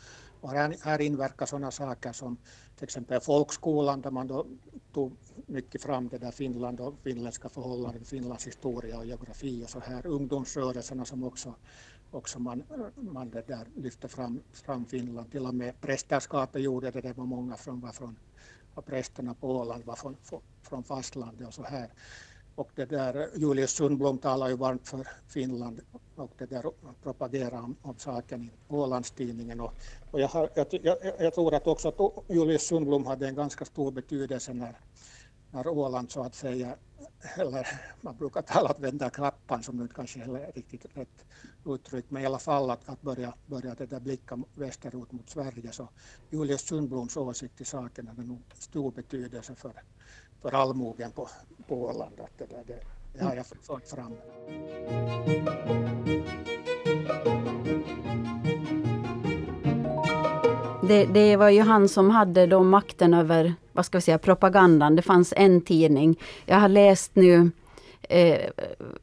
Och 0.41 0.51
här, 0.51 0.77
här 0.83 1.01
inverkar 1.01 1.47
sådana 1.47 1.71
saker 1.71 2.13
som 2.13 2.37
till 2.77 2.85
exempel 2.85 3.21
folkskolan 3.21 4.01
där 4.01 4.11
man 4.11 4.27
då 4.27 4.47
tog 4.93 5.13
mycket 5.47 5.83
fram 5.83 6.09
det 6.09 6.19
där 6.19 6.31
Finland 6.31 6.81
och 6.81 6.95
finländska 7.03 7.49
förhållanden, 7.49 8.05
Finlands 8.05 8.47
historia 8.47 8.99
och 8.99 9.07
geografi 9.07 9.65
och 9.65 9.71
så 9.71 9.81
här. 9.81 10.07
Ungdomsrörelserna 10.07 11.05
som 11.05 11.25
också, 11.25 11.55
också 12.11 12.39
man, 12.39 12.63
man 12.97 13.31
det 13.31 13.47
där 13.47 13.67
lyfte 13.77 14.09
fram, 14.09 14.41
fram 14.53 14.85
Finland. 14.85 15.31
Till 15.31 15.47
och 15.47 15.55
med 15.55 15.81
prästerskapet 15.81 16.63
gjorde 16.63 16.91
det, 16.91 17.01
det 17.01 17.13
var 17.13 17.27
många 17.27 17.57
från, 17.57 17.81
var 17.81 17.93
från 17.93 18.17
och 18.75 18.87
prästerna 18.87 19.35
på 19.35 19.51
Åland 19.51 19.85
var 19.85 19.97
från, 19.97 20.17
från 20.63 20.85
fastlandet 20.85 21.47
och 21.47 21.55
så 21.55 21.63
här. 21.63 21.91
Och 22.55 22.71
det 22.75 22.85
där, 22.85 23.29
Julius 23.37 23.71
Sundblom 23.71 24.19
talar 24.19 24.49
ju 24.49 24.57
varmt 24.57 24.89
för 24.89 25.09
Finland 25.29 25.81
och 26.17 26.31
det 26.39 26.47
där 26.47 26.65
propagerar 27.03 27.59
om, 27.59 27.77
om 27.83 27.95
saken 27.99 28.43
i 28.43 28.51
Ålandstidningen. 28.69 29.61
Och, 29.61 29.73
och 30.11 30.21
jag, 30.21 30.29
har, 30.29 30.51
jag, 30.55 30.67
jag, 30.71 30.97
jag, 31.19 31.35
tror 31.35 31.55
att 31.55 31.67
också 31.67 31.89
att 31.89 32.25
Julius 32.29 32.63
Sundblom 32.63 33.07
hade 33.07 33.29
en 33.29 33.35
ganska 33.35 33.65
stor 33.65 33.91
betydelse 33.91 34.53
när, 34.53 34.77
när 35.51 35.69
Åland 35.69 36.11
så 36.11 36.23
att 36.23 36.35
säga, 36.35 36.77
eller 37.37 37.67
man 38.01 38.17
brukar 38.17 38.43
tala 38.43 38.71
om 38.71 38.83
vända 38.83 39.11
klappan 39.11 39.63
som 39.63 39.77
nu 39.77 39.89
kanske 39.89 40.19
heller 40.19 40.41
är 40.41 40.53
riktigt 40.53 40.87
rätt 40.95 41.25
uttryck, 41.67 42.05
men 42.09 42.23
i 42.23 42.27
alla 42.27 42.39
fall 42.39 42.71
att, 42.71 42.89
att 42.89 43.03
börja, 43.03 43.35
börja 43.47 43.75
det 43.75 43.87
där 43.87 44.01
blicka 44.01 44.39
västerut 44.55 45.13
mot 45.13 45.31
Sverige. 45.31 45.73
Så 45.73 45.89
Julius 46.31 46.61
Sundbloms 46.61 47.17
åsikt 47.17 47.61
i 47.61 47.65
saken 47.65 48.09
hade 48.09 48.23
nog 48.23 48.43
stor 48.55 48.93
betydelse 48.93 49.55
för, 49.55 49.73
för 50.43 50.55
allmogen 50.55 51.11
på, 51.11 51.29
på 51.69 51.83
Åland. 51.83 52.21
Att 52.21 52.39
det, 52.39 52.47
där, 52.47 52.65
det, 52.67 52.81
det 53.15 53.25
har 53.25 53.35
jag 53.35 53.47
fört 53.47 53.89
fram. 53.89 54.13
Det, 60.89 61.05
det, 61.07 61.37
var 61.37 61.49
ju 61.49 61.61
han 61.61 61.89
som 61.89 62.11
hade 62.11 62.47
då 62.47 62.63
makten 62.63 63.15
över 63.15 63.55
vad 63.73 63.87
ska 63.87 63.99
vi 63.99 64.03
säga, 64.03 64.19
propagandan. 64.19 64.97
Det 64.97 65.03
fanns 65.03 65.35
en 65.37 65.61
tidning. 65.61 66.19
Jag 66.47 66.57
har 66.57 66.69
läst 66.69 67.11
nu 67.15 67.51
eh, 68.09 68.41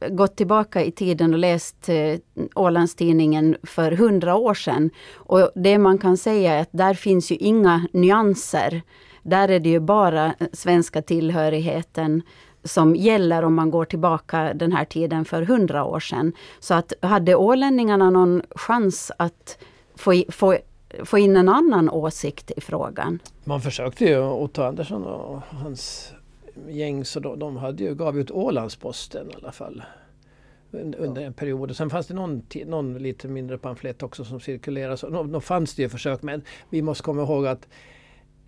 gått 0.08 0.36
tillbaka 0.36 0.84
i 0.84 0.90
tiden 0.90 1.32
och 1.32 1.38
läst 1.38 1.88
eh, 1.88 2.18
Ålandstidningen 2.54 3.56
för 3.62 3.92
hundra 3.92 4.34
år 4.34 4.54
sedan. 4.54 4.90
Och 5.14 5.50
det 5.54 5.78
man 5.78 5.98
kan 5.98 6.16
säga 6.16 6.54
är 6.54 6.60
att 6.62 6.68
där 6.72 6.94
finns 6.94 7.32
ju 7.32 7.36
inga 7.36 7.86
nyanser. 7.92 8.82
Där 9.22 9.48
är 9.48 9.60
det 9.60 9.68
ju 9.68 9.80
bara 9.80 10.34
svenska 10.52 11.02
tillhörigheten 11.02 12.22
som 12.64 12.96
gäller 12.96 13.44
om 13.44 13.54
man 13.54 13.70
går 13.70 13.84
tillbaka 13.84 14.54
den 14.54 14.72
här 14.72 14.84
tiden 14.84 15.24
för 15.24 15.42
hundra 15.42 15.84
år 15.84 16.00
sedan. 16.00 16.32
Så 16.60 16.74
att 16.74 16.92
hade 17.02 17.34
ålänningarna 17.34 18.10
någon 18.10 18.42
chans 18.50 19.12
att 19.16 19.58
få, 19.96 20.24
få 20.28 20.56
få 21.04 21.18
in 21.18 21.36
en 21.36 21.48
annan 21.48 21.90
åsikt 21.90 22.50
i 22.56 22.60
frågan. 22.60 23.18
Man 23.44 23.60
försökte 23.60 24.04
ju, 24.04 24.18
Otto 24.18 24.62
Andersson 24.62 25.04
och 25.04 25.42
hans 25.42 26.12
gäng 26.68 27.04
så 27.04 27.20
de, 27.20 27.38
de 27.38 27.56
hade 27.56 27.84
ju, 27.84 27.94
gav 27.94 28.18
ut 28.18 28.30
Ålandsposten 28.30 29.30
i 29.30 29.34
alla 29.34 29.52
fall. 29.52 29.82
Under 30.72 31.22
en 31.22 31.32
period. 31.32 31.76
Sen 31.76 31.90
fanns 31.90 32.06
det 32.06 32.14
någon, 32.14 32.42
någon 32.66 32.98
lite 32.98 33.28
mindre 33.28 33.58
pamflett 33.58 34.02
också 34.02 34.24
som 34.24 34.40
cirkulerade. 34.40 34.96
Så 34.96 35.08
då, 35.08 35.22
då 35.22 35.40
fanns 35.40 35.74
det 35.74 35.82
ju 35.82 35.88
försök 35.88 36.22
men 36.22 36.42
vi 36.70 36.82
måste 36.82 37.02
komma 37.02 37.22
ihåg 37.22 37.46
att 37.46 37.68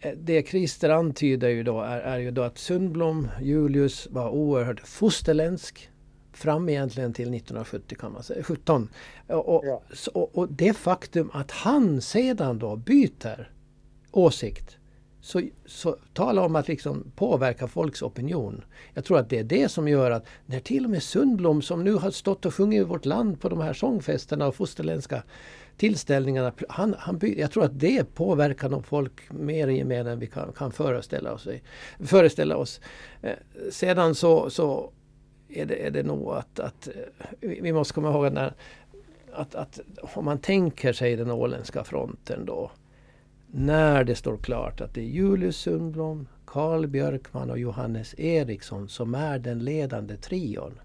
eh, 0.00 0.12
det 0.16 0.48
Christer 0.48 0.90
antyder 0.90 1.48
ju 1.48 1.62
då 1.62 1.80
är, 1.80 2.00
är 2.00 2.18
ju 2.18 2.30
då 2.30 2.42
att 2.42 2.58
Sundblom, 2.58 3.28
Julius 3.40 4.08
var 4.10 4.30
oerhört 4.30 4.80
fosterländsk 4.80 5.90
fram 6.32 6.68
egentligen 6.68 7.12
till 7.12 7.34
1970 7.34 7.96
kan 8.00 8.12
man 8.12 8.22
säga, 8.22 8.42
17. 8.42 8.88
Och, 9.26 9.64
ja. 9.66 9.82
och, 10.14 10.38
och, 10.38 10.48
det 10.48 10.74
faktum 10.74 11.30
att 11.32 11.50
han 11.50 12.00
sedan 12.00 12.58
då 12.58 12.76
byter 12.76 13.50
åsikt 14.10 14.76
så, 15.20 15.42
så 15.66 15.96
tala 16.12 16.42
om 16.42 16.56
att 16.56 16.68
liksom 16.68 17.12
påverka 17.16 17.68
folks 17.68 18.02
opinion. 18.02 18.64
Jag 18.94 19.04
tror 19.04 19.18
att 19.18 19.30
det 19.30 19.38
är 19.38 19.44
det 19.44 19.68
som 19.68 19.88
gör 19.88 20.10
att 20.10 20.26
när 20.46 20.60
till 20.60 20.84
och 20.84 20.90
med 20.90 21.02
Sundblom 21.02 21.62
som 21.62 21.84
nu 21.84 21.92
har 21.92 22.10
stått 22.10 22.46
och 22.46 22.54
sjungit 22.54 22.80
i 22.80 22.84
vårt 22.84 23.04
land 23.04 23.40
på 23.40 23.48
de 23.48 23.60
här 23.60 23.72
sångfesterna 23.72 24.46
och 24.46 24.54
fosterländska 24.54 25.22
tillställningarna. 25.76 26.52
Han, 26.68 26.94
han, 26.98 27.20
jag 27.36 27.50
tror 27.50 27.64
att 27.64 27.80
det 27.80 28.14
påverkar 28.14 28.68
nog 28.68 28.86
folk 28.86 29.30
mer 29.30 29.68
i 29.68 29.76
gemen 29.76 30.06
än 30.06 30.18
vi 30.18 30.26
kan, 30.26 30.52
kan 30.52 30.72
föreställa 30.72 31.32
oss. 31.32 31.48
Föreställa 32.00 32.56
oss. 32.56 32.80
Eh, 33.22 33.36
sedan 33.70 34.14
så, 34.14 34.50
så 34.50 34.92
är, 35.54 35.66
det, 35.66 35.86
är 35.86 35.90
det 35.90 36.02
nog 36.02 36.32
att, 36.32 36.60
att 36.60 36.88
eh, 36.88 37.50
vi 37.50 37.72
måste 37.72 37.94
komma 37.94 38.10
ihåg 38.10 38.26
att, 38.26 38.32
när, 38.32 38.54
att, 39.32 39.54
att 39.54 39.80
om 40.00 40.24
man 40.24 40.38
tänker 40.38 40.92
sig 40.92 41.16
den 41.16 41.30
åländska 41.30 41.84
fronten 41.84 42.46
då 42.46 42.70
när 43.54 44.04
det 44.04 44.14
står 44.14 44.36
klart 44.36 44.80
att 44.80 44.94
det 44.94 45.00
är 45.00 45.04
Julius 45.04 45.56
Sundblom, 45.56 46.28
Karl 46.44 46.86
Björkman 46.86 47.50
och 47.50 47.58
Johannes 47.58 48.14
Eriksson 48.18 48.88
som 48.88 49.14
är 49.14 49.38
den 49.38 49.58
ledande 49.58 50.16
trion. 50.16 50.80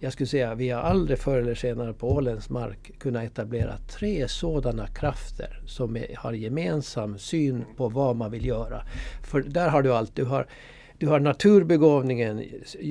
Jag 0.00 0.12
skulle 0.12 0.26
säga 0.26 0.52
att 0.52 0.58
vi 0.58 0.70
har 0.70 0.82
aldrig 0.82 1.18
förr 1.18 1.38
eller 1.38 1.54
senare 1.54 1.92
på 1.92 2.12
Åländsk 2.12 2.50
mark 2.50 2.98
kunnat 2.98 3.24
etablera 3.24 3.76
tre 3.78 4.28
sådana 4.28 4.86
krafter 4.86 5.60
som 5.66 5.96
är, 5.96 6.16
har 6.16 6.32
gemensam 6.32 7.18
syn 7.18 7.64
på 7.76 7.88
vad 7.88 8.16
man 8.16 8.30
vill 8.30 8.46
göra. 8.46 8.82
För 9.22 9.40
där 9.40 9.68
har 9.68 9.82
du 9.82 9.94
allt. 9.94 10.16
Du 10.16 10.24
har, 10.24 10.46
du 10.98 11.06
har 11.06 11.20
naturbegåvningen 11.20 12.44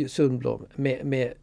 Sundblom 0.07 0.65
med, 0.75 1.05
med 1.05 1.33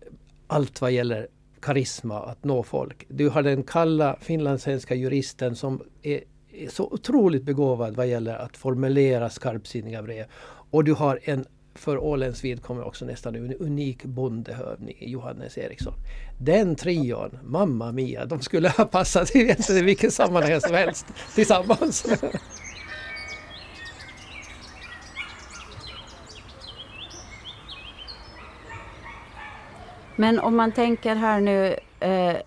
allt 0.46 0.80
vad 0.80 0.92
gäller 0.92 1.28
karisma, 1.60 2.20
att 2.20 2.44
nå 2.44 2.62
folk. 2.62 3.06
Du 3.08 3.28
har 3.28 3.42
den 3.42 3.62
kalla 3.62 4.16
finlandssvenska 4.20 4.94
juristen 4.94 5.56
som 5.56 5.82
är 6.02 6.20
är 6.56 6.68
så 6.68 6.84
otroligt 6.84 7.42
begåvad 7.42 7.96
vad 7.96 8.06
gäller 8.06 8.34
att 8.34 8.56
formulera 8.56 9.30
skarpsinniga 9.30 10.02
brev. 10.02 10.24
Och 10.70 10.84
du 10.84 10.92
har 10.92 11.20
en 11.22 11.44
för 11.74 11.98
Åländs 11.98 12.44
vidkommande 12.44 12.88
också 12.88 13.04
nästan 13.04 13.34
en 13.34 13.54
unik 13.54 14.04
bondehövning, 14.04 14.96
Johannes 15.00 15.58
Eriksson. 15.58 15.94
Den 16.40 16.76
trion, 16.76 17.38
mamma 17.42 17.92
mia, 17.92 18.26
de 18.26 18.40
skulle 18.40 18.68
ha 18.68 18.84
passat 18.84 19.36
i 19.36 19.56
vilket 19.82 20.14
sammanhang 20.14 20.60
som 20.60 20.74
helst 20.74 21.06
tillsammans. 21.34 22.06
Men 30.16 30.40
om 30.40 30.56
man 30.56 30.72
tänker 30.72 31.14
här 31.14 31.40
nu 31.40 31.76
eh, 32.00 32.28
eh 32.30 32.40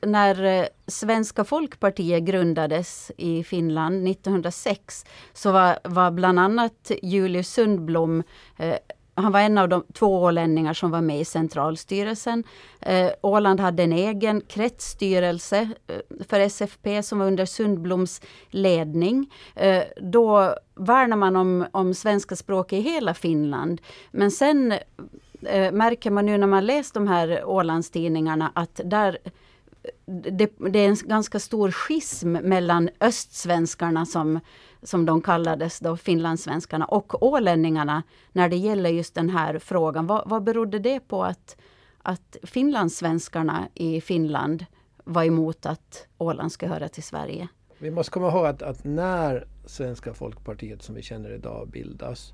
när 0.00 0.44
eh, 0.44 0.66
Svenska 0.86 1.44
folkpartiet 1.44 2.22
grundades 2.22 3.12
i 3.16 3.44
Finland 3.44 4.08
1906 4.08 5.04
så 5.32 5.52
var, 5.52 5.78
var 5.84 6.10
bland 6.10 6.40
annat 6.40 6.90
Julius 7.02 7.48
Sundblom 7.48 8.22
eh, 8.56 8.76
han 9.16 9.32
var 9.32 9.40
en 9.40 9.58
av 9.58 9.68
de 9.68 9.84
två 9.92 10.22
ålänningar 10.22 10.74
som 10.74 10.90
var 10.90 11.00
med 11.00 11.20
i 11.20 11.24
centralstyrelsen. 11.24 12.44
Eh, 12.80 13.10
Åland 13.22 13.60
hade 13.60 13.82
en 13.82 13.92
egen 13.92 14.40
kretsstyrelse 14.40 15.68
eh, 15.86 16.24
för 16.28 16.40
SFP 16.40 17.02
som 17.02 17.18
var 17.18 17.26
under 17.26 17.46
Sundbloms 17.46 18.20
ledning. 18.50 19.32
Eh, 19.54 19.82
då 19.96 20.54
värnar 20.74 21.16
man 21.16 21.36
om, 21.36 21.66
om 21.72 21.94
svenska 21.94 22.36
språket 22.36 22.78
i 22.78 22.82
hela 22.82 23.14
Finland. 23.14 23.80
Men 24.10 24.30
sen 24.30 24.74
eh, 25.42 25.72
märker 25.72 26.10
man 26.10 26.26
nu 26.26 26.38
när 26.38 26.46
man 26.46 26.66
läst 26.66 26.94
de 26.94 27.08
här 27.08 27.44
Ålandstidningarna 27.44 28.52
att 28.54 28.80
där 28.84 29.18
det, 30.06 30.50
det, 30.70 30.78
är 30.78 30.88
en 30.88 30.96
ganska 30.96 31.40
stor 31.40 31.70
schism 31.70 32.32
mellan 32.32 32.90
östsvenskarna 33.00 34.06
som, 34.06 34.40
som 34.82 35.06
de 35.06 35.20
kallades 35.20 35.80
då, 35.80 35.96
finlandssvenskarna, 35.96 36.84
och 36.84 37.22
ålänningarna 37.22 38.02
när 38.32 38.48
det 38.48 38.56
gäller 38.56 38.90
just 38.90 39.14
den 39.14 39.30
här 39.30 39.58
frågan. 39.58 40.06
Vad, 40.06 40.28
vad 40.28 40.44
berodde 40.44 40.78
det 40.78 41.00
på 41.00 41.24
att, 41.24 41.56
att 42.02 42.36
finlandssvenskarna 42.42 43.68
i 43.74 44.00
Finland 44.00 44.66
var 45.04 45.24
emot 45.24 45.66
att 45.66 46.06
Åland 46.18 46.52
ska 46.52 46.68
höra 46.68 46.88
till 46.88 47.02
Sverige? 47.02 47.48
Vi 47.78 47.90
måste 47.90 48.12
komma 48.12 48.28
ihåg 48.28 48.46
att, 48.46 48.62
att 48.62 48.84
när 48.84 49.46
Svenska 49.66 50.14
folkpartiet 50.14 50.82
som 50.82 50.94
vi 50.94 51.02
känner 51.02 51.34
idag 51.34 51.68
bildas, 51.68 52.32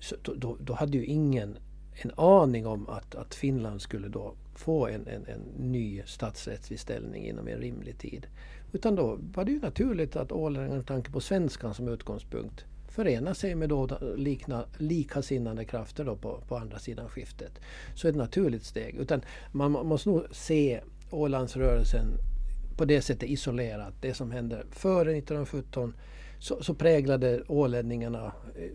så 0.00 0.16
då, 0.22 0.34
då, 0.34 0.56
då 0.60 0.74
hade 0.74 0.98
ju 0.98 1.04
ingen 1.04 1.58
en 1.92 2.12
aning 2.16 2.66
om 2.66 2.88
att, 2.88 3.14
att 3.14 3.34
Finland 3.34 3.82
skulle 3.82 4.08
då 4.08 4.34
få 4.54 4.86
en, 4.86 5.06
en, 5.06 5.26
en 5.26 5.70
ny 5.70 6.02
statsrättslig 6.06 6.80
ställning 6.80 7.26
inom 7.26 7.48
en 7.48 7.58
rimlig 7.58 7.98
tid. 7.98 8.26
Utan 8.72 8.94
då 8.94 9.18
var 9.34 9.44
det 9.44 9.52
ju 9.52 9.60
naturligt 9.60 10.16
att 10.16 10.32
ålänningarna 10.32 10.76
med 10.76 10.86
tanke 10.86 11.12
på 11.12 11.20
svenskan 11.20 11.74
som 11.74 11.88
utgångspunkt 11.88 12.64
förena 12.88 13.34
sig 13.34 13.54
med 13.54 13.68
då 13.68 13.88
likna, 14.16 14.64
likasinnande 14.78 15.64
krafter 15.64 16.04
då 16.04 16.16
på, 16.16 16.42
på 16.48 16.56
andra 16.56 16.78
sidan 16.78 17.08
skiftet. 17.08 17.60
Så 17.94 18.08
ett 18.08 18.16
naturligt 18.16 18.64
steg. 18.64 18.96
Utan 18.96 19.22
man 19.52 19.72
måste 19.72 20.08
nog 20.08 20.24
se 20.30 20.80
Ålandsrörelsen 21.10 22.06
på 22.76 22.84
det 22.84 23.02
sättet 23.02 23.28
isolerat. 23.28 23.94
Det 24.00 24.14
som 24.14 24.30
hände 24.30 24.64
före 24.70 25.10
1917 25.10 25.94
så, 26.38 26.62
så 26.62 26.74
präglade 26.74 27.42
ålänningarna 27.48 28.32
eh, 28.56 28.70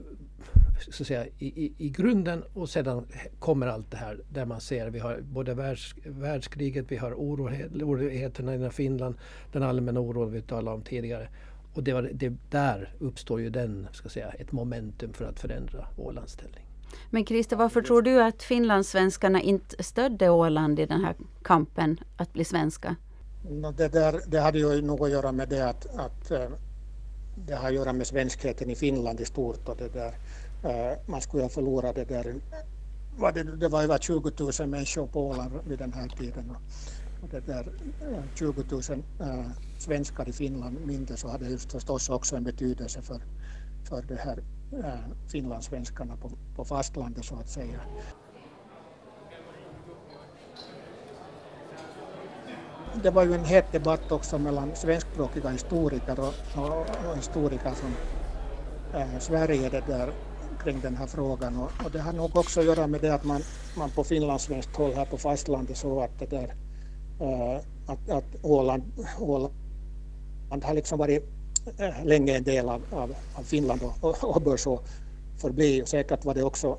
så 0.79 1.03
att 1.03 1.07
säga, 1.07 1.25
i, 1.25 1.65
i, 1.65 1.73
i, 1.77 1.89
grunden 1.89 2.43
och 2.53 2.69
sedan 2.69 3.05
kommer 3.39 3.67
allt 3.67 3.91
det 3.91 3.97
här 3.97 4.19
där 4.29 4.45
man 4.45 4.61
ser 4.61 4.89
vi 4.89 4.99
har 4.99 5.21
både 5.21 5.53
världs, 5.53 5.95
världskriget, 6.05 6.85
vi 6.89 6.97
har 6.97 7.13
oroligheterna 7.13 8.55
i 8.55 8.69
Finland, 8.69 9.15
den 9.51 9.63
allmänna 9.63 9.99
oron 9.99 10.31
vi 10.31 10.41
talade 10.41 10.75
om 10.75 10.81
tidigare. 10.81 11.27
Och 11.73 11.83
det 11.83 11.93
var, 11.93 12.09
det, 12.13 12.33
där 12.49 12.93
uppstår 12.99 13.41
ju 13.41 13.49
den, 13.49 13.87
ska 13.91 14.09
säga, 14.09 14.29
ett 14.29 14.51
momentum 14.51 15.13
för 15.13 15.25
att 15.25 15.39
förändra 15.39 15.87
Ålands 15.97 16.33
ställning. 16.33 16.65
Men 17.09 17.25
Christer, 17.25 17.55
varför 17.55 17.81
tror 17.81 18.01
du 18.01 18.23
att 18.23 18.43
finlandssvenskarna 18.43 19.41
inte 19.41 19.83
stödde 19.83 20.29
Åland 20.29 20.79
i 20.79 20.85
den 20.85 21.01
här 21.01 21.15
kampen 21.43 21.99
att 22.17 22.33
bli 22.33 22.45
svenska? 22.45 22.95
Det, 23.77 23.87
där, 23.87 24.21
det 24.27 24.39
hade 24.39 24.59
ju 24.59 24.81
nog 24.81 25.01
att 25.03 25.11
göra 25.11 25.31
med 25.31 25.49
det 25.49 25.69
att, 25.69 25.85
att 25.99 26.31
eh, 26.31 26.49
det 27.35 27.55
har 27.55 27.67
att 27.67 27.73
göra 27.73 27.93
med 27.93 28.07
svenskheten 28.07 28.69
i 28.69 28.75
Finland 28.75 29.19
i 29.19 29.25
stort 29.25 29.69
och 29.69 29.77
det 29.77 29.93
där, 29.93 30.17
eh, 30.63 30.97
man 31.05 31.21
skulle 31.21 31.43
ha 31.43 31.49
förlorat 31.49 31.95
det 31.95 32.05
där 32.05 32.35
var 33.17 33.31
det, 33.31 33.43
det 33.43 33.67
var 33.67 33.83
över 33.83 33.97
20 33.97 34.31
000 34.59 34.69
människor 34.69 35.07
på 35.07 35.27
Åland 35.27 35.51
vid 35.67 35.79
den 35.79 35.93
här 35.93 36.07
tiden. 36.07 36.55
Och 37.23 37.29
det 37.29 37.39
där 37.39 37.67
eh, 38.01 38.23
20 38.35 38.63
000 38.71 38.81
eh, 39.19 39.51
svenskar 39.79 40.29
i 40.29 40.33
Finland 40.33 40.85
mindre 40.85 41.17
så 41.17 41.27
hade 41.27 41.49
det 41.49 41.71
förstås 41.71 42.09
också 42.09 42.35
en 42.35 42.43
betydelse 42.43 43.01
för, 43.01 43.21
för 43.83 44.01
det 44.01 44.15
här 44.15 44.43
finlandssvenskarna 45.31 46.17
på, 46.17 46.31
på 46.55 46.65
fastlandet 46.65 47.25
så 47.25 47.35
att 47.35 47.49
säga. 47.49 47.79
Det 53.03 53.09
var 53.11 53.25
ju 53.25 53.33
en 53.33 53.45
het 53.45 53.71
debatt 53.71 54.11
också 54.11 54.37
mellan 54.37 54.75
svenskspråkiga 54.75 55.49
historiker 55.49 56.19
och, 56.19 56.33
och, 56.55 56.79
och 57.09 57.17
historiker 57.17 57.71
från 57.71 57.95
eh, 59.01 59.19
Sverige 59.19 59.69
det 59.69 59.83
där, 59.87 60.11
kring 60.63 60.81
den 60.81 60.95
här 60.95 61.07
frågan. 61.07 61.57
Och, 61.57 61.85
och, 61.85 61.91
det 61.91 61.99
har 61.99 62.13
nog 62.13 62.37
också 62.37 62.59
att 62.59 62.65
göra 62.65 62.87
med 62.87 63.01
det 63.01 63.13
att 63.13 63.23
man, 63.23 63.41
man 63.77 63.89
på 63.89 64.03
finlandssvenskt 64.03 64.75
håll 64.75 64.93
här 64.93 65.05
på 65.05 65.17
fastlandet 65.17 65.77
såg 65.77 66.03
att 66.03 66.19
det 66.19 66.25
där 66.25 66.53
eh, 67.19 67.61
att, 67.87 68.09
att 68.09 68.35
Åland, 68.43 68.83
Åland 69.19 69.53
har 70.63 70.73
liksom 70.73 70.99
varit 70.99 71.23
eh, 71.77 72.05
länge 72.05 72.37
en 72.37 72.43
del 72.43 72.69
av, 72.69 72.81
av, 72.91 73.15
av 73.35 73.43
Finland 73.43 73.81
och, 73.83 74.09
och, 74.09 74.35
och 74.35 74.41
bör 74.41 74.57
så 74.57 74.79
förbli. 75.37 75.83
Och 75.83 75.87
säkert 75.87 76.25
var 76.25 76.33
det 76.33 76.43
också 76.43 76.77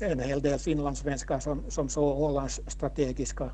en 0.00 0.20
hel 0.20 0.42
del 0.42 0.58
finlandssvenskar 0.58 1.38
som, 1.40 1.62
som 1.68 1.88
såg 1.88 2.20
Ålands 2.20 2.60
strategiska 2.68 3.50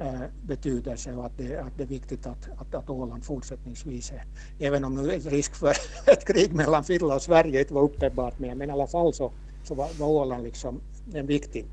Eh, 0.00 0.20
betydelse 0.42 1.12
och 1.12 1.26
att 1.26 1.38
det, 1.38 1.56
att 1.56 1.76
det 1.76 1.82
är 1.82 1.86
viktigt 1.86 2.26
att, 2.26 2.48
att, 2.58 2.74
att 2.74 2.90
Åland 2.90 3.24
fortsättningsvis 3.24 4.12
är, 4.12 4.24
även 4.66 4.84
om 4.84 4.94
nu 4.94 5.08
risk 5.08 5.54
för 5.54 5.70
ett 6.06 6.26
krig 6.26 6.54
mellan 6.54 6.84
Finland 6.84 7.12
och 7.12 7.22
Sverige 7.22 7.60
inte 7.60 7.74
var 7.74 7.82
uppenbart, 7.82 8.38
men, 8.38 8.62
i 8.62 8.70
alla 8.70 8.86
fall 8.86 9.14
så, 9.14 9.32
så 9.64 9.74
var, 9.74 9.88
var 9.98 10.06
Åland 10.06 10.44
liksom 10.44 10.80
en 11.14 11.26
viktig, 11.26 11.66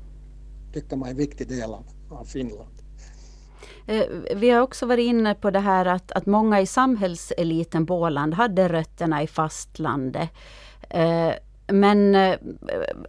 tyckte 0.72 0.96
man 0.96 1.08
en 1.08 1.16
viktig 1.16 1.48
del 1.48 1.74
av, 1.74 1.84
av 2.10 2.24
Finland. 2.24 2.74
Eh, 3.86 4.04
vi 4.36 4.50
har 4.50 4.60
också 4.60 4.86
varit 4.86 5.06
inne 5.06 5.34
på 5.34 5.50
det 5.50 5.60
här 5.60 5.86
att, 5.86 6.12
att 6.12 6.26
många 6.26 6.60
i 6.60 6.66
samhällseliten 6.66 7.86
på 7.86 8.00
Åland 8.00 8.34
hade 8.34 8.68
rötterna 8.68 9.22
i 9.22 9.26
fastlandet. 9.26 10.30
Eh, 10.90 11.32
men 11.72 12.14
eh, 12.14 12.38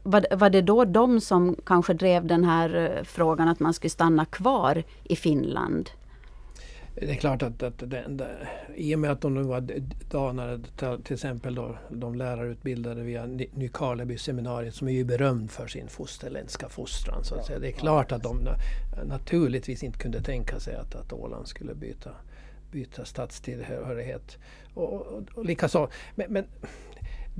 var, 0.03 0.35
var 0.35 0.49
det 0.49 0.61
då 0.61 0.85
de 0.85 1.21
som 1.21 1.55
kanske 1.65 1.93
drev 1.93 2.25
den 2.25 2.43
här 2.43 2.75
eh, 2.75 3.03
frågan 3.03 3.47
att 3.47 3.59
man 3.59 3.73
skulle 3.73 3.89
stanna 3.89 4.25
kvar 4.25 4.83
i 5.03 5.15
Finland? 5.15 5.89
Det 6.95 7.11
är 7.11 7.15
klart 7.15 7.43
att, 7.43 7.63
att 7.63 7.77
det, 7.77 8.05
det, 8.09 8.47
i 8.75 8.95
och 8.95 8.99
med 8.99 9.11
att 9.11 9.21
de 9.21 9.33
nu 9.33 9.43
var 9.43 9.67
danare, 10.11 10.59
till 11.03 11.13
exempel 11.13 11.55
då, 11.55 11.77
de 11.89 12.15
lärarutbildade 12.15 13.01
via 13.01 13.25
Nykarleby 13.53 14.17
seminariet 14.17 14.75
som 14.75 14.87
är 14.87 14.91
ju 14.91 15.03
berömd 15.03 15.51
för 15.51 15.67
sin 15.67 15.87
fosterländska 15.87 16.69
fostran. 16.69 17.23
Så 17.23 17.35
att 17.35 17.45
säga. 17.45 17.59
Det 17.59 17.67
är 17.67 17.71
klart 17.71 18.11
att 18.11 18.23
de 18.23 18.49
naturligtvis 19.03 19.83
inte 19.83 19.99
kunde 19.99 20.21
tänka 20.21 20.59
sig 20.59 20.75
att, 20.75 20.95
att 20.95 21.13
Åland 21.13 21.47
skulle 21.47 21.75
byta, 21.75 22.11
byta 22.71 23.05
statstillhörighet. 23.05 24.37
Och, 24.73 24.93
och, 24.93 25.23
och 25.33 25.45
likaså, 25.45 25.89
men, 26.15 26.33
men 26.33 26.45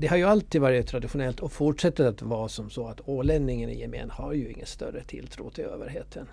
det 0.00 0.06
har 0.06 0.16
ju 0.16 0.24
alltid 0.24 0.60
varit 0.60 0.86
traditionellt 0.86 1.40
och 1.40 1.52
fortsätter 1.52 2.04
att 2.04 2.22
vara 2.22 2.48
som 2.48 2.70
så 2.70 2.88
att 2.88 3.00
ålänningen 3.08 3.70
i 3.70 3.80
gemen 3.80 4.10
har 4.10 4.32
ju 4.32 4.50
ingen 4.50 4.66
större 4.66 5.02
tilltro 5.02 5.50
till 5.50 5.64
överheten. 5.64 6.26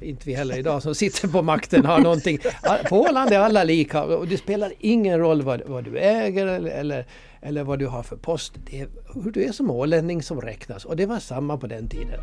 Inte 0.00 0.26
vi 0.26 0.34
heller 0.34 0.58
idag 0.58 0.82
som 0.82 0.94
sitter 0.94 1.28
på 1.28 1.42
makten 1.42 1.86
har 1.86 1.98
någonting. 1.98 2.38
På 2.88 3.00
Åland 3.00 3.32
är 3.32 3.38
alla 3.38 3.64
lika 3.64 4.04
och 4.04 4.28
det 4.28 4.36
spelar 4.36 4.72
ingen 4.78 5.18
roll 5.18 5.42
vad, 5.42 5.62
vad 5.66 5.84
du 5.84 5.98
äger 5.98 6.46
eller, 6.46 6.70
eller, 6.70 7.06
eller, 7.40 7.64
vad 7.64 7.78
du 7.78 7.86
har 7.86 8.02
för 8.02 8.16
post. 8.16 8.52
Det 8.70 8.80
är 8.80 8.88
hur 9.14 9.30
du 9.30 9.44
är 9.44 9.52
som 9.52 9.70
ålänning 9.70 10.22
som 10.22 10.40
räknas 10.40 10.84
och 10.84 10.96
det 10.96 11.06
var 11.06 11.18
samma 11.18 11.56
på 11.56 11.66
den 11.66 11.88
tiden. 11.88 12.20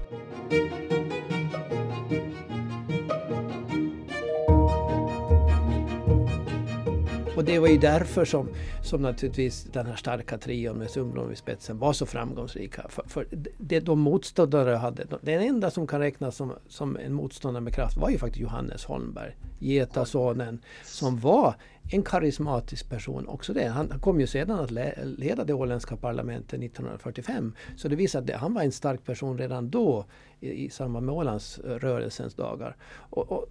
Och 7.39 7.45
det 7.45 7.59
var 7.59 7.67
ju 7.67 7.77
därför 7.77 8.25
som, 8.25 8.49
som 8.83 9.01
naturligtvis 9.01 9.63
den 9.63 9.85
här 9.85 9.95
starka 9.95 10.37
trion 10.37 10.77
med 10.77 10.89
Sundblom 10.89 11.31
i 11.31 11.35
spetsen 11.35 11.79
var 11.79 11.93
så 11.93 12.05
framgångsrika. 12.05 12.85
För, 12.89 13.03
för 13.07 13.27
det 13.57 13.79
de 13.79 13.99
motståndare 13.99 14.75
hade, 14.75 15.05
den 15.21 15.41
enda 15.41 15.71
som 15.71 15.87
kan 15.87 15.99
räknas 15.99 16.35
som, 16.35 16.53
som 16.67 16.97
en 16.97 17.13
motståndare 17.13 17.63
med 17.63 17.73
kraft 17.73 17.97
var 17.97 18.09
ju 18.09 18.17
faktiskt 18.17 18.41
Johannes 18.41 18.85
Holmberg, 18.85 19.35
Getasonen, 19.59 20.61
som 20.83 21.19
var 21.19 21.55
en 21.91 22.03
karismatisk 22.03 22.89
person 22.89 23.27
också 23.27 23.53
det. 23.53 23.67
Han 23.67 23.99
kom 23.99 24.19
ju 24.19 24.27
sedan 24.27 24.59
att 24.59 24.71
leda 25.01 25.43
det 25.43 25.53
åländska 25.53 25.95
parlamentet 25.95 26.63
1945. 26.63 27.55
Så 27.77 27.87
det 27.87 27.95
visar 27.95 28.21
att 28.21 28.29
han 28.29 28.53
var 28.53 28.61
en 28.61 28.71
stark 28.71 29.05
person 29.05 29.37
redan 29.37 29.69
då 29.69 30.05
i, 30.39 30.65
i 30.65 30.69
samband 30.69 31.05
med 31.05 31.15
Ålandsrörelsens 31.15 32.33
eh, 32.33 32.45
dagar. 32.45 32.75
Och, 32.95 33.31
och, 33.31 33.45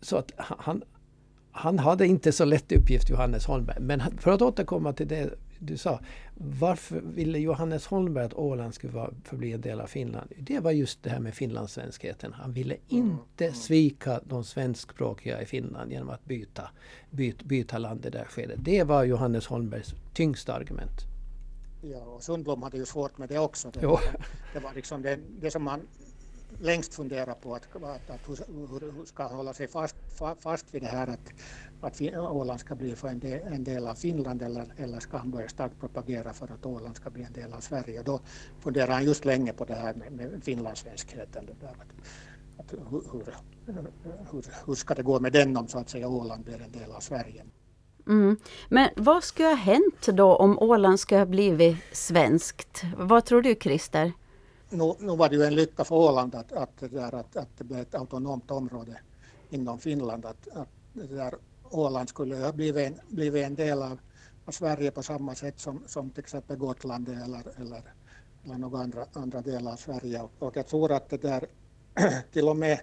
så 0.00 0.16
att 0.16 0.32
han, 0.36 0.82
han 1.56 1.78
hade 1.78 2.06
inte 2.06 2.32
så 2.32 2.44
lätt 2.44 2.72
uppgift, 2.72 3.10
Johannes 3.10 3.46
Holmberg. 3.46 3.80
Men 3.80 4.02
för 4.18 4.30
att 4.30 4.42
återkomma 4.42 4.92
till 4.92 5.08
det 5.08 5.34
du 5.58 5.76
sa. 5.76 6.00
Varför 6.34 7.00
ville 7.00 7.38
Johannes 7.38 7.86
Holmberg 7.86 8.24
att 8.24 8.34
Åland 8.34 8.74
skulle 8.74 8.92
vara, 8.92 9.10
förbli 9.24 9.52
en 9.52 9.60
del 9.60 9.80
av 9.80 9.86
Finland? 9.86 10.32
Det 10.38 10.60
var 10.60 10.70
just 10.70 11.02
det 11.02 11.10
här 11.10 11.20
med 11.20 11.34
finlandssvenskheten. 11.34 12.32
Han 12.32 12.52
ville 12.52 12.76
inte 12.88 13.44
mm. 13.44 13.54
svika 13.54 14.20
de 14.24 14.44
svenskspråkiga 14.44 15.42
i 15.42 15.46
Finland 15.46 15.92
genom 15.92 16.10
att 16.10 16.24
byta, 16.24 16.70
byta, 17.10 17.44
byta 17.44 17.78
land 17.78 18.06
i 18.06 18.10
det 18.10 18.18
här 18.18 18.24
skedet. 18.26 18.58
Det 18.64 18.82
var 18.82 19.04
Johannes 19.04 19.46
Holmbergs 19.46 19.94
tyngsta 20.14 20.54
argument. 20.54 21.00
Ja, 21.82 21.98
och 21.98 22.22
Sundblom 22.22 22.62
hade 22.62 22.76
ju 22.76 22.86
svårt 22.86 23.18
med 23.18 23.28
det 23.28 23.38
också. 23.38 23.70
Det, 23.70 23.86
var, 23.86 24.00
det 24.52 24.60
var 24.60 24.74
liksom 24.74 25.02
det, 25.02 25.18
det 25.40 25.50
som 25.50 25.62
man 25.62 25.80
längst 26.60 26.94
funderat 26.94 27.40
på 27.40 27.54
att, 27.54 27.76
att, 27.76 28.10
att 28.10 28.28
hur, 28.28 28.92
hur 28.92 29.04
ska 29.04 29.26
hålla 29.26 29.52
sig 29.52 29.68
fast, 29.68 29.96
fast 30.40 30.74
vid 30.74 30.82
det 30.82 30.88
här 30.88 31.06
att, 31.06 31.32
att 31.80 32.02
Åland 32.16 32.60
ska 32.60 32.74
bli 32.74 32.96
för 32.96 33.08
en 33.08 33.18
del, 33.18 33.52
en 33.52 33.64
del 33.64 33.86
av 33.86 33.94
Finland 33.94 34.42
eller, 34.42 34.74
eller 34.76 35.00
ska 35.00 35.16
han 35.16 35.30
börja 35.30 35.48
starkt 35.48 35.80
propagera 35.80 36.32
för 36.32 36.52
att 36.52 36.66
Åland 36.66 36.96
ska 36.96 37.10
bli 37.10 37.22
en 37.22 37.32
del 37.32 37.52
av 37.52 37.60
Sverige. 37.60 38.02
Då 38.02 38.20
funderar 38.60 38.92
han 38.92 39.04
just 39.04 39.24
länge 39.24 39.52
på 39.52 39.64
det 39.64 39.74
här 39.74 39.94
med, 39.94 40.12
med 40.12 40.44
finlandssvenskheten. 40.44 41.46
Det 41.46 41.54
där, 41.60 41.68
att, 41.68 41.92
att 42.58 42.72
hur, 42.90 43.02
hur, 43.12 44.44
hur, 44.66 44.74
ska 44.74 44.94
det 44.94 45.02
gå 45.02 45.20
med 45.20 45.32
den 45.32 45.56
om 45.56 45.68
så 45.68 45.78
att 45.78 45.90
säga 45.90 46.08
Åland 46.08 46.44
blir 46.44 46.62
en 46.62 46.72
del 46.72 46.90
av 46.90 47.00
Sverige? 47.00 47.44
Mm. 48.06 48.36
Men 48.68 48.88
vad 48.96 49.24
skulle 49.24 49.48
ha 49.48 49.54
hänt 49.54 50.06
då 50.06 50.36
om 50.36 50.58
Åland 50.58 51.00
skulle 51.00 51.20
ha 51.20 51.26
blivit 51.26 51.76
svenskt? 51.92 52.82
Vad 52.96 53.24
tror 53.24 53.42
du 53.42 53.54
Christer? 53.54 54.12
Nu, 54.74 54.94
nu 54.98 55.16
var 55.16 55.28
det 55.28 55.36
ju 55.36 55.42
en 55.42 55.54
lycka 55.54 55.84
för 55.84 55.94
Åland 55.94 56.34
att, 56.34 56.52
att, 56.52 56.78
det, 56.78 56.88
där, 56.88 57.14
att, 57.14 57.36
att 57.36 57.48
det 57.58 57.64
blev 57.64 57.80
ett 57.80 57.94
autonomt 57.94 58.50
område 58.50 59.00
inom 59.50 59.78
Finland. 59.78 60.26
Att, 60.26 60.48
att 60.48 60.68
det 60.92 61.06
där 61.06 61.34
Åland 61.70 62.08
skulle 62.08 62.36
ha 62.36 62.52
blivit 62.52 62.86
en, 62.86 63.00
blivit 63.08 63.44
en 63.44 63.54
del 63.54 63.82
av, 63.82 63.98
av 64.44 64.52
Sverige 64.52 64.90
på 64.90 65.02
samma 65.02 65.34
sätt 65.34 65.60
som, 65.60 65.82
som 65.86 66.10
till 66.10 66.20
exempel 66.20 66.56
Gotland 66.56 67.08
eller, 67.08 67.60
eller, 67.60 67.82
eller 68.44 68.58
några 68.58 68.78
andra, 68.78 69.06
andra 69.12 69.40
delar 69.40 69.72
av 69.72 69.76
Sverige. 69.76 70.22
Och, 70.22 70.30
och 70.38 70.56
jag 70.56 70.66
tror 70.66 70.92
att 70.92 71.10
det 71.10 71.22
där 71.22 71.46
till 72.32 72.48
och 72.48 72.56
med, 72.56 72.80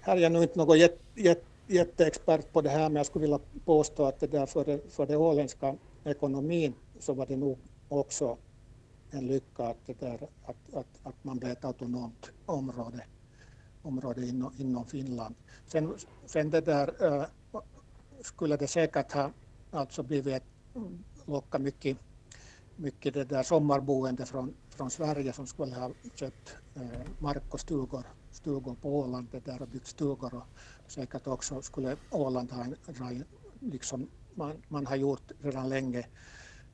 här 0.00 0.16
är 0.16 0.20
jag 0.20 0.32
nu 0.32 0.42
inte 0.42 0.58
någon 0.58 0.78
jät, 0.78 0.98
jät, 1.14 1.44
jätteexpert 1.66 2.52
på 2.52 2.60
det 2.60 2.70
här 2.70 2.88
men 2.88 2.96
jag 2.96 3.06
skulle 3.06 3.22
vilja 3.22 3.40
påstå 3.64 4.04
att 4.04 4.20
det 4.20 4.26
där 4.26 4.46
för, 4.46 4.64
det, 4.64 4.92
för 4.92 5.06
det 5.06 5.16
åländska 5.16 5.76
ekonomin 6.04 6.74
så 7.00 7.12
var 7.12 7.26
det 7.26 7.36
nog 7.36 7.58
också 7.88 8.36
en 9.12 9.26
lycka 9.26 9.64
att, 9.64 9.86
det 9.86 10.00
där, 10.00 10.28
att, 10.44 10.74
att, 10.74 10.86
att 11.02 11.24
man 11.24 11.38
blev 11.38 11.52
ett 11.52 11.64
autonomt 11.64 12.30
område, 12.46 13.04
område 13.82 14.26
inom, 14.26 14.52
inom 14.58 14.86
Finland. 14.86 15.34
Sen, 15.66 15.94
sen 16.26 16.50
det 16.50 16.60
där 16.60 17.18
äh, 17.18 17.26
skulle 18.20 18.56
det 18.56 18.68
säkert 18.68 19.12
ha 19.12 19.30
alltså 19.70 20.02
blivit 20.02 20.34
ett, 20.34 20.44
locka 21.26 21.58
mycket, 21.58 21.98
mycket 22.76 23.14
det 23.14 23.24
där 23.24 23.42
sommarboende 23.42 24.26
från, 24.26 24.54
från 24.68 24.90
Sverige 24.90 25.32
som 25.32 25.46
skulle 25.46 25.74
ha 25.74 25.90
köpt 26.14 26.56
äh, 26.74 26.82
mark 27.18 27.54
och 27.54 27.60
stugor, 27.60 28.04
stugor 28.30 28.74
på 28.74 28.98
Åland 28.98 29.28
det 29.30 29.44
där 29.44 29.62
och 29.62 29.68
byggt 29.68 29.86
stugor 29.86 30.34
och 30.34 30.46
säkert 30.90 31.26
också 31.26 31.62
skulle 31.62 31.96
Åland 32.10 32.52
ha, 32.52 32.64
en, 32.64 33.24
liksom 33.60 34.08
man, 34.34 34.62
man 34.68 34.86
har 34.86 34.96
gjort 34.96 35.32
redan 35.40 35.68
länge 35.68 36.06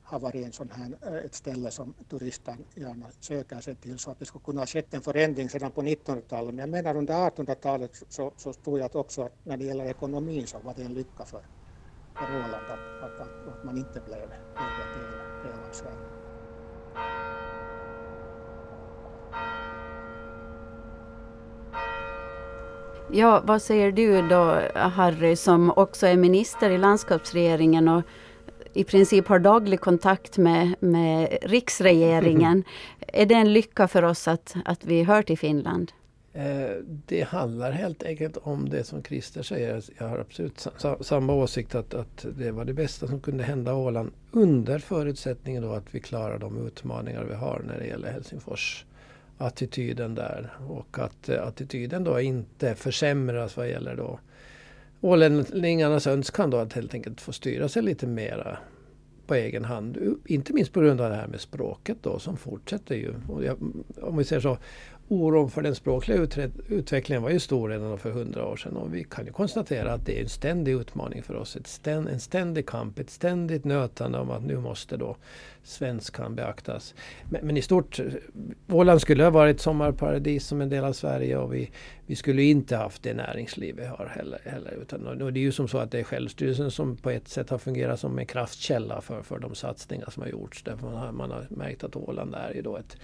har 0.09 0.19
varit 0.19 0.45
en 0.45 0.51
sån 0.51 0.69
här, 0.71 1.17
ett 1.17 1.23
eh, 1.23 1.29
ställe 1.31 1.71
som 1.71 1.93
turister 2.09 2.55
gärna 2.75 3.05
söker 3.19 3.59
sig 3.59 3.75
till 3.75 3.99
så 3.99 4.11
att 4.11 4.19
det 4.19 4.25
skulle 4.25 4.43
kunna 4.43 4.61
ha 4.61 4.65
skett 4.65 4.93
en 4.93 5.01
förändring 5.01 5.49
sedan 5.49 5.71
på 5.71 5.81
1900-talet. 5.81 6.53
Men 6.53 6.59
jag 6.59 6.69
menar 6.69 6.97
under 6.97 7.13
1800-talet 7.13 8.03
så, 8.09 8.31
så 8.37 8.53
tror 8.53 8.79
jag 8.79 8.85
att 8.85 8.95
också 8.95 9.21
att 9.21 9.31
när 9.43 9.57
det 9.57 9.65
gäller 9.65 9.85
ekonomin 9.85 10.47
så 10.47 10.59
var 10.59 10.73
det 10.77 10.83
en 10.83 10.93
lycka 10.93 11.25
för, 11.25 11.41
för 12.15 12.35
Åland 12.35 12.53
att, 12.53 13.03
att, 13.03 13.19
att, 13.19 13.47
att 13.47 13.63
man 13.63 13.77
inte 13.77 13.99
blev, 14.05 14.27
blev 14.27 14.73
en 14.83 14.99
del, 14.99 15.11
del 15.43 15.59
av 15.69 15.73
Sverige. 15.73 16.19
Ja, 23.11 23.41
vad 23.45 23.61
säger 23.61 23.91
du 23.91 24.27
då 24.27 24.61
Harry 24.75 25.35
som 25.35 25.71
också 25.71 26.07
är 26.07 26.17
minister 26.17 26.69
i 26.69 26.77
landskapsregeringen 26.77 27.87
och 27.87 28.03
i 28.79 28.83
princip 28.83 29.27
har 29.27 29.39
daglig 29.39 29.79
kontakt 29.79 30.37
med, 30.37 30.75
med 30.79 31.37
riksregeringen. 31.41 32.63
är 33.07 33.25
det 33.25 33.35
en 33.35 33.53
lycka 33.53 33.87
för 33.87 34.03
oss 34.03 34.27
att, 34.27 34.55
att 34.65 34.85
vi 34.85 35.03
hör 35.03 35.21
till 35.21 35.37
Finland? 35.37 35.91
Eh, 36.33 36.69
det 37.05 37.21
handlar 37.21 37.71
helt 37.71 38.03
enkelt 38.03 38.37
om 38.37 38.69
det 38.69 38.83
som 38.83 39.03
Christer 39.03 39.43
säger. 39.43 39.83
Jag 39.97 40.07
har 40.07 40.19
absolut 40.19 40.67
samma 41.01 41.33
åsikt 41.33 41.75
att, 41.75 41.93
att 41.93 42.25
det 42.37 42.51
var 42.51 42.65
det 42.65 42.73
bästa 42.73 43.07
som 43.07 43.19
kunde 43.19 43.43
hända 43.43 43.73
Åland 43.73 44.11
under 44.31 44.79
förutsättningen 44.79 45.63
då 45.63 45.71
att 45.71 45.95
vi 45.95 45.99
klarar 45.99 46.39
de 46.39 46.67
utmaningar 46.67 47.23
vi 47.23 47.35
har 47.35 47.61
när 47.67 47.79
det 47.79 47.85
gäller 47.85 48.11
Helsingfors 48.11 48.85
attityden 49.37 50.15
där 50.15 50.53
och 50.67 50.99
att 50.99 51.29
eh, 51.29 51.47
attityden 51.47 52.03
då 52.03 52.19
inte 52.19 52.75
försämras 52.75 53.57
vad 53.57 53.69
gäller 53.69 53.95
då 53.95 54.19
ålänningarnas 55.01 56.07
önskan 56.07 56.49
då 56.49 56.57
att 56.57 56.73
helt 56.73 56.93
enkelt 56.93 57.21
få 57.21 57.31
styra 57.31 57.69
sig 57.69 57.83
lite 57.83 58.07
mera 58.07 58.57
på 59.27 59.35
egen 59.35 59.65
hand. 59.65 60.17
Inte 60.25 60.53
minst 60.53 60.73
på 60.73 60.81
grund 60.81 61.01
av 61.01 61.09
det 61.09 61.15
här 61.15 61.27
med 61.27 61.41
språket 61.41 61.97
då 62.01 62.19
som 62.19 62.37
fortsätter 62.37 62.95
ju. 62.95 63.13
Jag, 63.45 63.57
om 64.01 64.17
vi 64.17 64.23
säger 64.23 64.41
så, 64.41 64.57
oron 65.09 65.49
för 65.49 65.61
den 65.61 65.75
språkliga 65.75 66.27
utvecklingen 66.67 67.23
var 67.23 67.29
ju 67.29 67.39
stor 67.39 67.69
redan 67.69 67.97
för 67.97 68.11
hundra 68.11 68.45
år 68.45 68.57
sedan 68.57 68.77
och 68.77 68.95
vi 68.95 69.03
kan 69.03 69.25
ju 69.25 69.31
konstatera 69.31 69.93
att 69.93 70.05
det 70.05 70.17
är 70.17 70.23
en 70.23 70.29
ständig 70.29 70.71
utmaning 70.71 71.23
för 71.23 71.35
oss. 71.35 71.55
Ett 71.55 71.67
ständ, 71.67 72.09
en 72.09 72.19
ständig 72.19 72.65
kamp, 72.65 72.99
ett 72.99 73.09
ständigt 73.09 73.65
nötande 73.65 74.19
om 74.19 74.31
att 74.31 74.43
nu 74.43 74.57
måste 74.57 74.97
då 74.97 75.15
svenskan 75.63 76.35
beaktas. 76.35 76.95
Men, 77.29 77.45
men, 77.45 77.57
i 77.57 77.61
stort, 77.61 77.99
Åland 78.69 79.01
skulle 79.01 79.23
ha 79.23 79.29
varit 79.29 79.61
sommarparadis 79.61 80.47
som 80.47 80.61
en 80.61 80.69
del 80.69 80.83
av 80.83 80.93
Sverige 80.93 81.37
och 81.37 81.53
vi, 81.53 81.71
vi 82.05 82.15
skulle 82.15 82.43
inte 82.43 82.75
haft 82.75 83.03
det 83.03 83.13
näringsliv 83.13 83.75
vi 83.75 83.85
har 83.85 84.11
heller. 84.15 84.39
heller 84.45 84.77
utan, 84.81 85.21
och 85.21 85.33
det 85.33 85.39
är 85.39 85.41
ju 85.41 85.51
som 85.51 85.67
så 85.67 85.77
att 85.77 85.91
det 85.91 85.99
är 85.99 86.03
självstyrelsen 86.03 86.71
som 86.71 86.97
på 86.97 87.09
ett 87.09 87.27
sätt 87.27 87.49
har 87.49 87.57
fungerat 87.57 87.99
som 87.99 88.19
en 88.19 88.25
kraftkälla 88.25 89.01
för, 89.01 89.21
för 89.21 89.39
de 89.39 89.55
satsningar 89.55 90.09
som 90.09 90.23
har 90.23 90.29
gjorts. 90.29 90.63
Därför 90.63 90.85
man 90.85 90.95
har, 90.95 91.11
man 91.11 91.31
har 91.31 91.47
märkt 91.49 91.83
att 91.83 91.95
Åland 91.95 92.35
är 92.35 92.53
ju 92.53 92.61
då 92.61 92.77
ett 92.77 92.97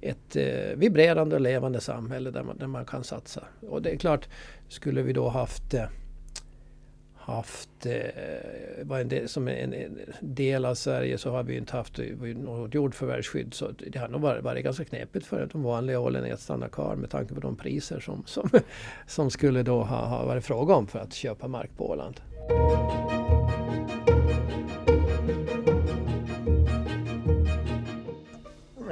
ett 0.00 0.36
eh, 0.36 0.76
vibrerande 0.76 1.34
och 1.34 1.40
levande 1.40 1.80
samhälle 1.80 2.30
där 2.30 2.42
man, 2.42 2.58
där 2.58 2.66
man 2.66 2.84
kan 2.84 3.04
satsa. 3.04 3.44
Och 3.68 3.82
det 3.82 3.90
är 3.90 3.96
klart, 3.96 4.28
skulle 4.68 5.02
vi 5.02 5.12
då 5.12 5.28
haft 5.28 5.74
eh, 5.74 5.84
haft, 7.20 7.86
eh, 7.86 8.84
var 8.84 9.00
en 9.00 9.08
del, 9.08 9.28
som 9.28 9.48
en, 9.48 9.74
en, 9.74 9.98
del 10.20 10.64
av 10.64 10.74
Sverige 10.74 11.18
så 11.18 11.30
har 11.30 11.42
vi 11.42 11.56
inte 11.56 11.76
haft 11.76 11.98
något 12.36 12.74
jordförvärvsskydd. 12.74 13.54
Så 13.54 13.70
det 13.70 13.98
har 13.98 14.08
nog 14.08 14.20
varit, 14.20 14.44
varit 14.44 14.64
ganska 14.64 14.84
knepigt 14.84 15.26
för 15.26 15.48
de 15.52 15.62
vanliga 15.62 16.00
ålänningarna 16.00 16.34
att 16.34 16.40
stanna 16.40 16.68
kvar 16.68 16.96
med 16.96 17.10
tanke 17.10 17.34
på 17.34 17.40
de 17.40 17.56
priser 17.56 18.00
som, 18.00 18.22
som, 18.26 18.50
som 19.06 19.30
skulle 19.30 19.62
då 19.62 19.82
ha, 19.82 20.06
ha 20.06 20.24
varit 20.24 20.44
fråga 20.44 20.74
om 20.74 20.86
för 20.86 20.98
att 20.98 21.12
köpa 21.12 21.48
mark 21.48 21.70
på 21.76 21.90
Åland. 21.90 22.20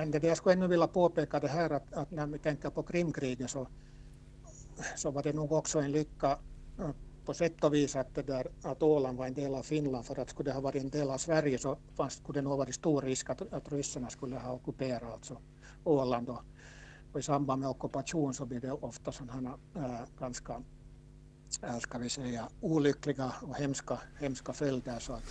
Men 0.09 0.21
det 0.21 0.29
jag 0.29 0.37
skulle 0.37 0.53
ännu 0.53 0.67
vilja 0.67 0.87
påpeka 0.87 1.41
det 1.41 1.49
här 1.49 1.71
att, 1.71 1.93
att 1.93 2.11
när 2.11 2.27
vi 2.27 2.39
tänker 2.39 2.71
på 2.71 2.83
Krimkriget 2.83 3.51
så, 3.51 3.67
så 4.97 5.11
var 5.11 5.23
det 5.23 5.33
nog 5.33 5.53
också 5.53 5.79
en 5.81 5.93
lycka 5.93 6.39
eh, 6.79 6.91
på 7.25 7.35
sätt 7.35 7.65
och 7.65 7.75
vis 7.75 7.97
att, 7.97 8.15
det 8.15 8.23
där, 8.23 8.47
att 8.63 8.83
Åland 8.83 9.19
var 9.19 9.27
en 9.27 9.35
del 9.35 9.55
av 9.55 9.63
Finland 9.63 10.05
för 10.05 10.19
att 10.19 10.31
skulle 10.31 10.51
det 10.51 10.55
ha 10.55 10.61
varit 10.61 10.83
en 10.83 10.91
del 10.91 11.11
av 11.11 11.19
Sverige 11.19 11.59
så 11.59 11.79
fanns, 11.97 12.15
skulle 12.15 12.39
det 12.39 12.43
nog 12.49 12.59
varit 12.59 12.75
stor 12.75 13.03
risk 13.03 13.31
att, 13.31 13.53
att 13.53 13.73
ryssarna 13.73 14.09
skulle 14.09 14.37
ha 14.37 14.53
ockuperat 14.53 15.13
alltså 15.13 15.37
Åland 15.85 16.29
och, 16.29 16.43
och 17.13 17.21
i 17.21 17.23
samband 17.23 17.61
med 17.61 17.71
ockupation 17.71 18.35
så 18.35 18.47
blir 18.47 18.61
det 18.61 18.73
ofta 18.73 19.13
sådana 19.13 19.55
äh, 19.77 20.01
ganska 20.19 20.63
äh, 21.63 21.79
ska 21.79 21.99
vi 21.99 22.09
säga, 22.09 22.49
olyckliga 22.61 23.33
och 23.43 23.57
hemska, 23.57 23.99
hemska 24.21 24.53
följder. 24.53 24.99
Så 24.99 25.13
att, 25.13 25.25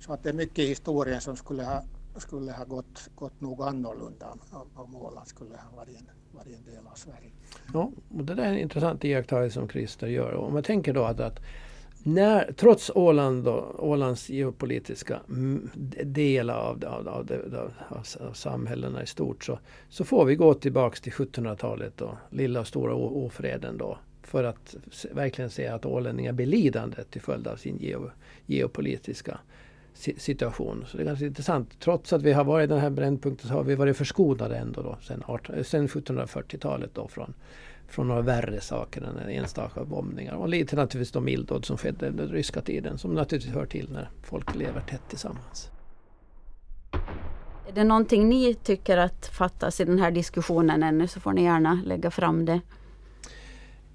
så 0.00 0.12
att 0.12 0.22
det 0.22 0.28
är 0.28 0.34
mycket 0.34 0.58
i 0.58 0.66
historien 0.66 1.20
som 1.20 1.36
skulle 1.36 1.64
ha 1.64 1.82
skulle 2.20 2.52
ha 2.52 2.64
gått, 2.64 3.10
gått 3.14 3.40
nog 3.40 3.62
annorlunda 3.62 4.26
om, 4.50 4.68
om 4.74 4.96
Åland 4.96 5.28
skulle 5.28 5.56
ha 5.56 5.76
varit 5.76 5.96
en, 5.96 6.06
varit 6.32 6.56
en 6.56 6.74
del 6.74 6.86
av 6.86 6.94
Sverige. 6.94 7.30
Ja, 7.72 7.92
och 8.08 8.24
det 8.24 8.34
där 8.34 8.42
är 8.42 8.52
en 8.52 8.58
intressant 8.58 9.04
iakttagelse 9.04 9.58
som 9.60 9.68
Christer 9.68 10.06
gör. 10.06 10.34
Om 10.34 10.52
man 10.52 10.62
tänker 10.62 10.94
då 10.94 11.04
att, 11.04 11.20
att 11.20 11.40
när, 12.04 12.52
trots 12.52 12.90
Åland 12.94 13.44
då, 13.44 13.74
Ålands 13.78 14.30
geopolitiska 14.30 15.20
del 16.04 16.50
av, 16.50 16.84
av, 16.84 17.08
av, 17.08 17.32
av, 17.88 18.04
av 18.20 18.32
samhällena 18.32 19.02
i 19.02 19.06
stort 19.06 19.44
så, 19.44 19.58
så 19.88 20.04
får 20.04 20.24
vi 20.24 20.36
gå 20.36 20.54
tillbaks 20.54 21.00
till 21.00 21.12
1700-talet 21.12 22.00
och 22.00 22.14
lilla 22.30 22.60
och 22.60 22.66
stora 22.66 22.94
ofreden 22.94 23.78
då 23.78 23.98
för 24.22 24.44
att 24.44 24.76
verkligen 25.12 25.50
se 25.50 25.66
att 25.66 25.86
ålänningar 25.86 26.32
blir 26.32 26.46
lidande 26.46 27.04
till 27.04 27.20
följd 27.20 27.46
av 27.46 27.56
sin 27.56 27.78
geo, 27.78 28.10
geopolitiska 28.46 29.40
situation. 29.94 30.84
Så 30.88 30.96
det 30.96 31.02
är 31.02 31.04
ganska 31.04 31.26
intressant. 31.26 31.80
Trots 31.80 32.12
att 32.12 32.22
vi 32.22 32.32
har 32.32 32.44
varit 32.44 32.64
i 32.64 32.66
den 32.66 32.80
här 32.80 32.90
brännpunkten 32.90 33.48
så 33.48 33.54
har 33.54 33.62
vi 33.62 33.74
varit 33.74 33.96
förskonade 33.96 34.56
ändå 34.56 34.82
då 34.82 34.98
sen, 35.02 35.22
sen 35.64 35.88
1740-talet 35.88 36.90
då 36.94 37.08
från, 37.08 37.34
från 37.88 38.08
några 38.08 38.22
värre 38.22 38.60
saker 38.60 39.02
än 39.02 39.28
enstaka 39.28 39.84
bombningar. 39.84 40.34
Och 40.34 40.48
lite 40.48 40.76
naturligtvis 40.76 41.12
de 41.12 41.28
illdåd 41.28 41.64
som 41.64 41.76
skedde 41.76 42.08
under 42.08 42.24
den 42.24 42.32
ryska 42.32 42.60
tiden 42.60 42.98
som 42.98 43.14
naturligtvis 43.14 43.54
hör 43.54 43.66
till 43.66 43.88
när 43.92 44.10
folk 44.22 44.54
lever 44.54 44.80
tätt 44.80 45.08
tillsammans. 45.08 45.70
Är 47.68 47.72
det 47.74 47.84
någonting 47.84 48.28
ni 48.28 48.54
tycker 48.54 48.98
att 48.98 49.26
fattas 49.26 49.80
i 49.80 49.84
den 49.84 49.98
här 49.98 50.10
diskussionen 50.10 50.82
ännu 50.82 51.08
så 51.08 51.20
får 51.20 51.32
ni 51.32 51.42
gärna 51.42 51.82
lägga 51.84 52.10
fram 52.10 52.44
det. 52.44 52.60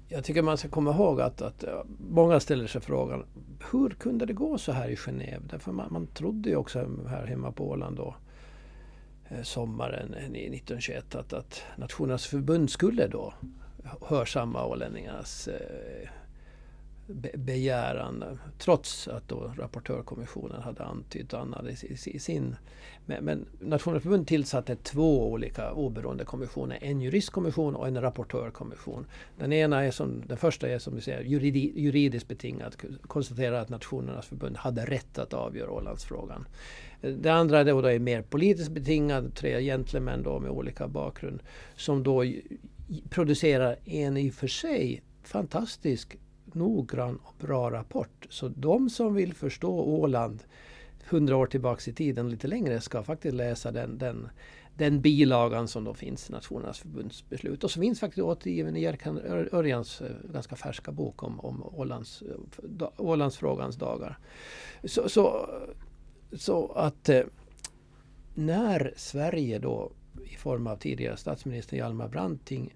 Jag 0.08 0.24
tycker 0.24 0.42
man 0.42 0.58
ska 0.58 0.68
komma 0.68 0.90
ihåg 0.90 1.20
att, 1.20 1.42
att 1.42 1.64
eh, 1.64 1.82
många 1.98 2.40
ställer 2.40 2.66
sig 2.66 2.80
frågan 2.80 3.24
hur 3.72 3.90
kunde 3.90 4.26
det 4.26 4.32
gå 4.32 4.58
så 4.58 4.72
här 4.72 4.88
i 4.88 4.94
Genève? 4.94 5.42
Därför 5.50 5.72
man, 5.72 5.92
man 5.92 6.06
trodde 6.06 6.50
ju 6.50 6.56
också 6.56 6.88
här 7.08 7.26
hemma 7.26 7.52
på 7.52 7.68
Åland 7.68 7.96
då 7.96 8.14
eh, 9.28 9.42
sommaren 9.42 10.14
eh, 10.14 10.24
1921 10.24 11.14
att, 11.14 11.32
att 11.32 11.62
Nationernas 11.76 12.26
förbund 12.26 12.70
skulle 12.70 13.06
då 13.06 13.34
hörsamma 14.00 14.66
ålänningarnas 14.66 15.48
eh, 15.48 16.08
begäran 17.34 18.38
trots 18.58 19.08
att 19.08 19.28
då 19.28 19.52
rapportörkommissionen 19.56 20.62
hade 20.62 20.84
antytt 20.84 21.34
annat 21.34 21.84
i 21.84 22.18
sin... 22.18 22.56
Men, 23.08 23.24
men 23.24 23.46
Nationalförbundet 23.60 24.28
tillsatte 24.28 24.76
två 24.76 25.32
olika 25.32 25.72
oberoende 25.72 26.24
kommissioner. 26.24 26.78
En 26.80 27.00
juristkommission 27.00 27.76
och 27.76 27.88
en 27.88 28.00
rapportörkommission. 28.00 29.06
Den 29.38 29.52
ena 29.52 29.84
är 29.84 29.90
som, 29.90 30.22
den 30.26 30.36
första 30.36 30.68
är 30.68 30.78
som 30.78 30.94
vi 30.94 31.00
säger 31.00 31.22
juridi, 31.22 31.72
juridiskt 31.76 32.28
betingad. 32.28 32.76
Konstaterar 33.02 33.60
att 33.60 33.68
Nationernas 33.68 34.26
förbund 34.26 34.56
hade 34.56 34.84
rätt 34.84 35.18
att 35.18 35.34
avgöra 35.34 35.70
Ålandsfrågan. 35.70 36.46
Det 37.00 37.30
andra 37.30 37.64
då, 37.64 37.82
då 37.82 37.88
är 37.88 37.98
mer 37.98 38.22
politiskt 38.22 38.70
betingad. 38.70 39.34
Tre 39.34 39.62
gentlemän 39.62 40.22
då 40.22 40.40
med 40.40 40.50
olika 40.50 40.88
bakgrund. 40.88 41.42
Som 41.76 42.02
då 42.02 42.24
producerar 43.10 43.76
en 43.84 44.16
i 44.16 44.30
och 44.30 44.34
för 44.34 44.48
sig 44.48 45.02
fantastisk 45.22 46.16
noggrann 46.44 47.18
och 47.22 47.34
bra 47.46 47.70
rapport. 47.70 48.26
Så 48.30 48.48
de 48.48 48.90
som 48.90 49.14
vill 49.14 49.34
förstå 49.34 49.80
Åland 49.80 50.42
hundra 51.10 51.36
år 51.36 51.46
tillbaks 51.46 51.88
i 51.88 51.92
tiden 51.92 52.30
lite 52.30 52.46
längre 52.46 52.80
ska 52.80 53.02
faktiskt 53.02 53.34
läsa 53.34 53.72
den, 53.72 53.98
den, 53.98 54.28
den 54.76 55.00
bilagan 55.00 55.68
som 55.68 55.84
då 55.84 55.94
finns 55.94 56.30
i 56.30 56.32
Nationernas 56.32 56.78
förbunds 56.78 57.28
beslut. 57.28 57.64
Och 57.64 57.70
som 57.70 57.82
finns 57.82 58.00
faktiskt 58.00 58.22
återgiven 58.22 58.76
i 58.76 58.80
Jerkan 58.80 59.20
Örjans 59.52 60.00
eh, 60.00 60.10
ganska 60.32 60.56
färska 60.56 60.92
bok 60.92 61.22
om, 61.22 61.40
om 61.40 61.62
Ålands, 61.62 62.22
eh, 62.22 62.62
da, 62.62 62.92
Ålandsfrågans 62.96 63.76
dagar. 63.76 64.18
Så, 64.84 65.08
så, 65.08 65.50
så 66.32 66.72
att 66.72 67.08
eh, 67.08 67.22
när 68.34 68.94
Sverige 68.96 69.58
då 69.58 69.92
i 70.32 70.36
form 70.36 70.66
av 70.66 70.76
tidigare 70.76 71.16
statsminister 71.16 71.76
Hjalmar 71.76 72.08
Branting 72.08 72.74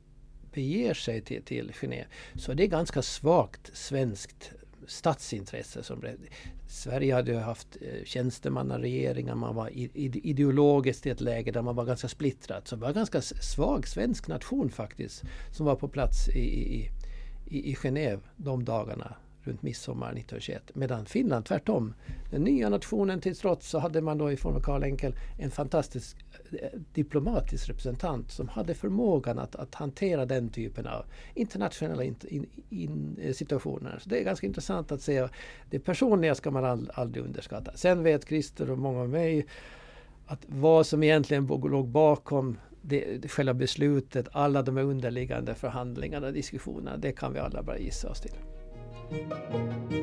beger 0.53 0.95
sig 0.95 1.21
till, 1.21 1.43
till 1.43 1.73
Genève 1.73 2.07
så 2.35 2.55
det 2.55 2.63
är 2.63 2.67
ganska 2.67 3.03
svagt 3.03 3.77
svenskt 3.77 4.53
statsintresse. 4.87 5.83
Som 5.83 6.03
Sverige 6.67 7.15
hade 7.15 7.33
ju 7.33 7.39
haft 7.39 7.77
eh, 7.81 8.05
tjänstemannaregeringar, 8.05 9.35
man 9.35 9.55
var 9.55 9.71
ideologiskt 9.73 11.07
i 11.07 11.11
ett 11.11 11.21
läge 11.21 11.51
där 11.51 11.63
man 11.63 11.77
var 11.77 11.85
ganska 11.85 12.09
splittrad. 12.09 12.69
Så 12.69 12.77
det 12.77 12.81
var 12.83 12.89
en 12.89 12.95
ganska 12.95 13.23
svag 13.23 13.89
svensk 13.89 14.29
nation 14.29 14.71
faktiskt 14.71 15.23
som 15.51 15.67
var 15.67 15.77
på 15.77 15.89
plats 15.89 16.29
i, 16.29 16.41
i, 16.41 16.91
i, 17.47 17.71
i 17.71 17.75
Genève 17.75 18.21
de 18.37 18.65
dagarna 18.65 19.17
runt 19.45 19.63
midsommar 19.63 20.07
1921. 20.07 20.63
Medan 20.75 21.07
Finland 21.07 21.45
tvärtom, 21.45 21.95
den 22.31 22.43
nya 22.43 22.69
nationen 22.69 23.21
till 23.21 23.37
trots 23.37 23.69
så 23.69 23.79
hade 23.79 24.01
man 24.01 24.19
då 24.19 24.33
i 24.33 24.37
form 24.37 24.57
av 24.57 24.61
Karl 24.61 24.83
Enkel 24.83 25.15
en 25.39 25.51
fantastisk 25.51 26.17
eh, 26.53 26.79
diplomatisk 26.93 27.69
representant 27.69 28.31
som 28.31 28.49
hade 28.49 28.75
förmågan 28.75 29.39
att, 29.39 29.57
att 29.57 29.75
hantera 29.75 30.27
den 30.27 30.49
typen 30.49 30.87
av 30.87 31.05
internationella 31.35 32.05
in, 32.05 32.17
in, 32.29 32.47
in, 32.71 33.19
eh, 33.23 33.33
situationer. 33.33 33.99
Så 34.03 34.09
det 34.09 34.21
är 34.21 34.25
ganska 34.25 34.47
intressant 34.47 34.93
att 34.93 35.03
se. 35.03 35.29
Det 35.71 35.79
personliga 35.79 36.35
ska 36.35 36.51
man 36.51 36.65
all, 36.65 36.91
aldrig 36.95 37.25
underskatta. 37.25 37.73
Sen 37.75 38.03
vet 38.03 38.29
Christer 38.29 38.71
och 38.71 38.79
många 38.79 39.01
av 39.01 39.09
mig 39.09 39.47
att 40.27 40.45
vad 40.47 40.87
som 40.87 41.03
egentligen 41.03 41.47
låg 41.47 41.89
bakom 41.89 42.59
det, 42.83 43.31
själva 43.31 43.55
beslutet, 43.55 44.29
alla 44.33 44.63
de 44.63 44.79
underliggande 44.79 45.55
förhandlingarna 45.55 46.27
och 46.27 46.33
diskussionerna, 46.33 46.97
det 46.97 47.13
kan 47.13 47.33
vi 47.33 47.39
alla 47.39 47.63
bara 47.63 47.79
gissa 47.79 48.11
oss 48.11 48.21
till. 48.21 48.33
Música 49.13 50.03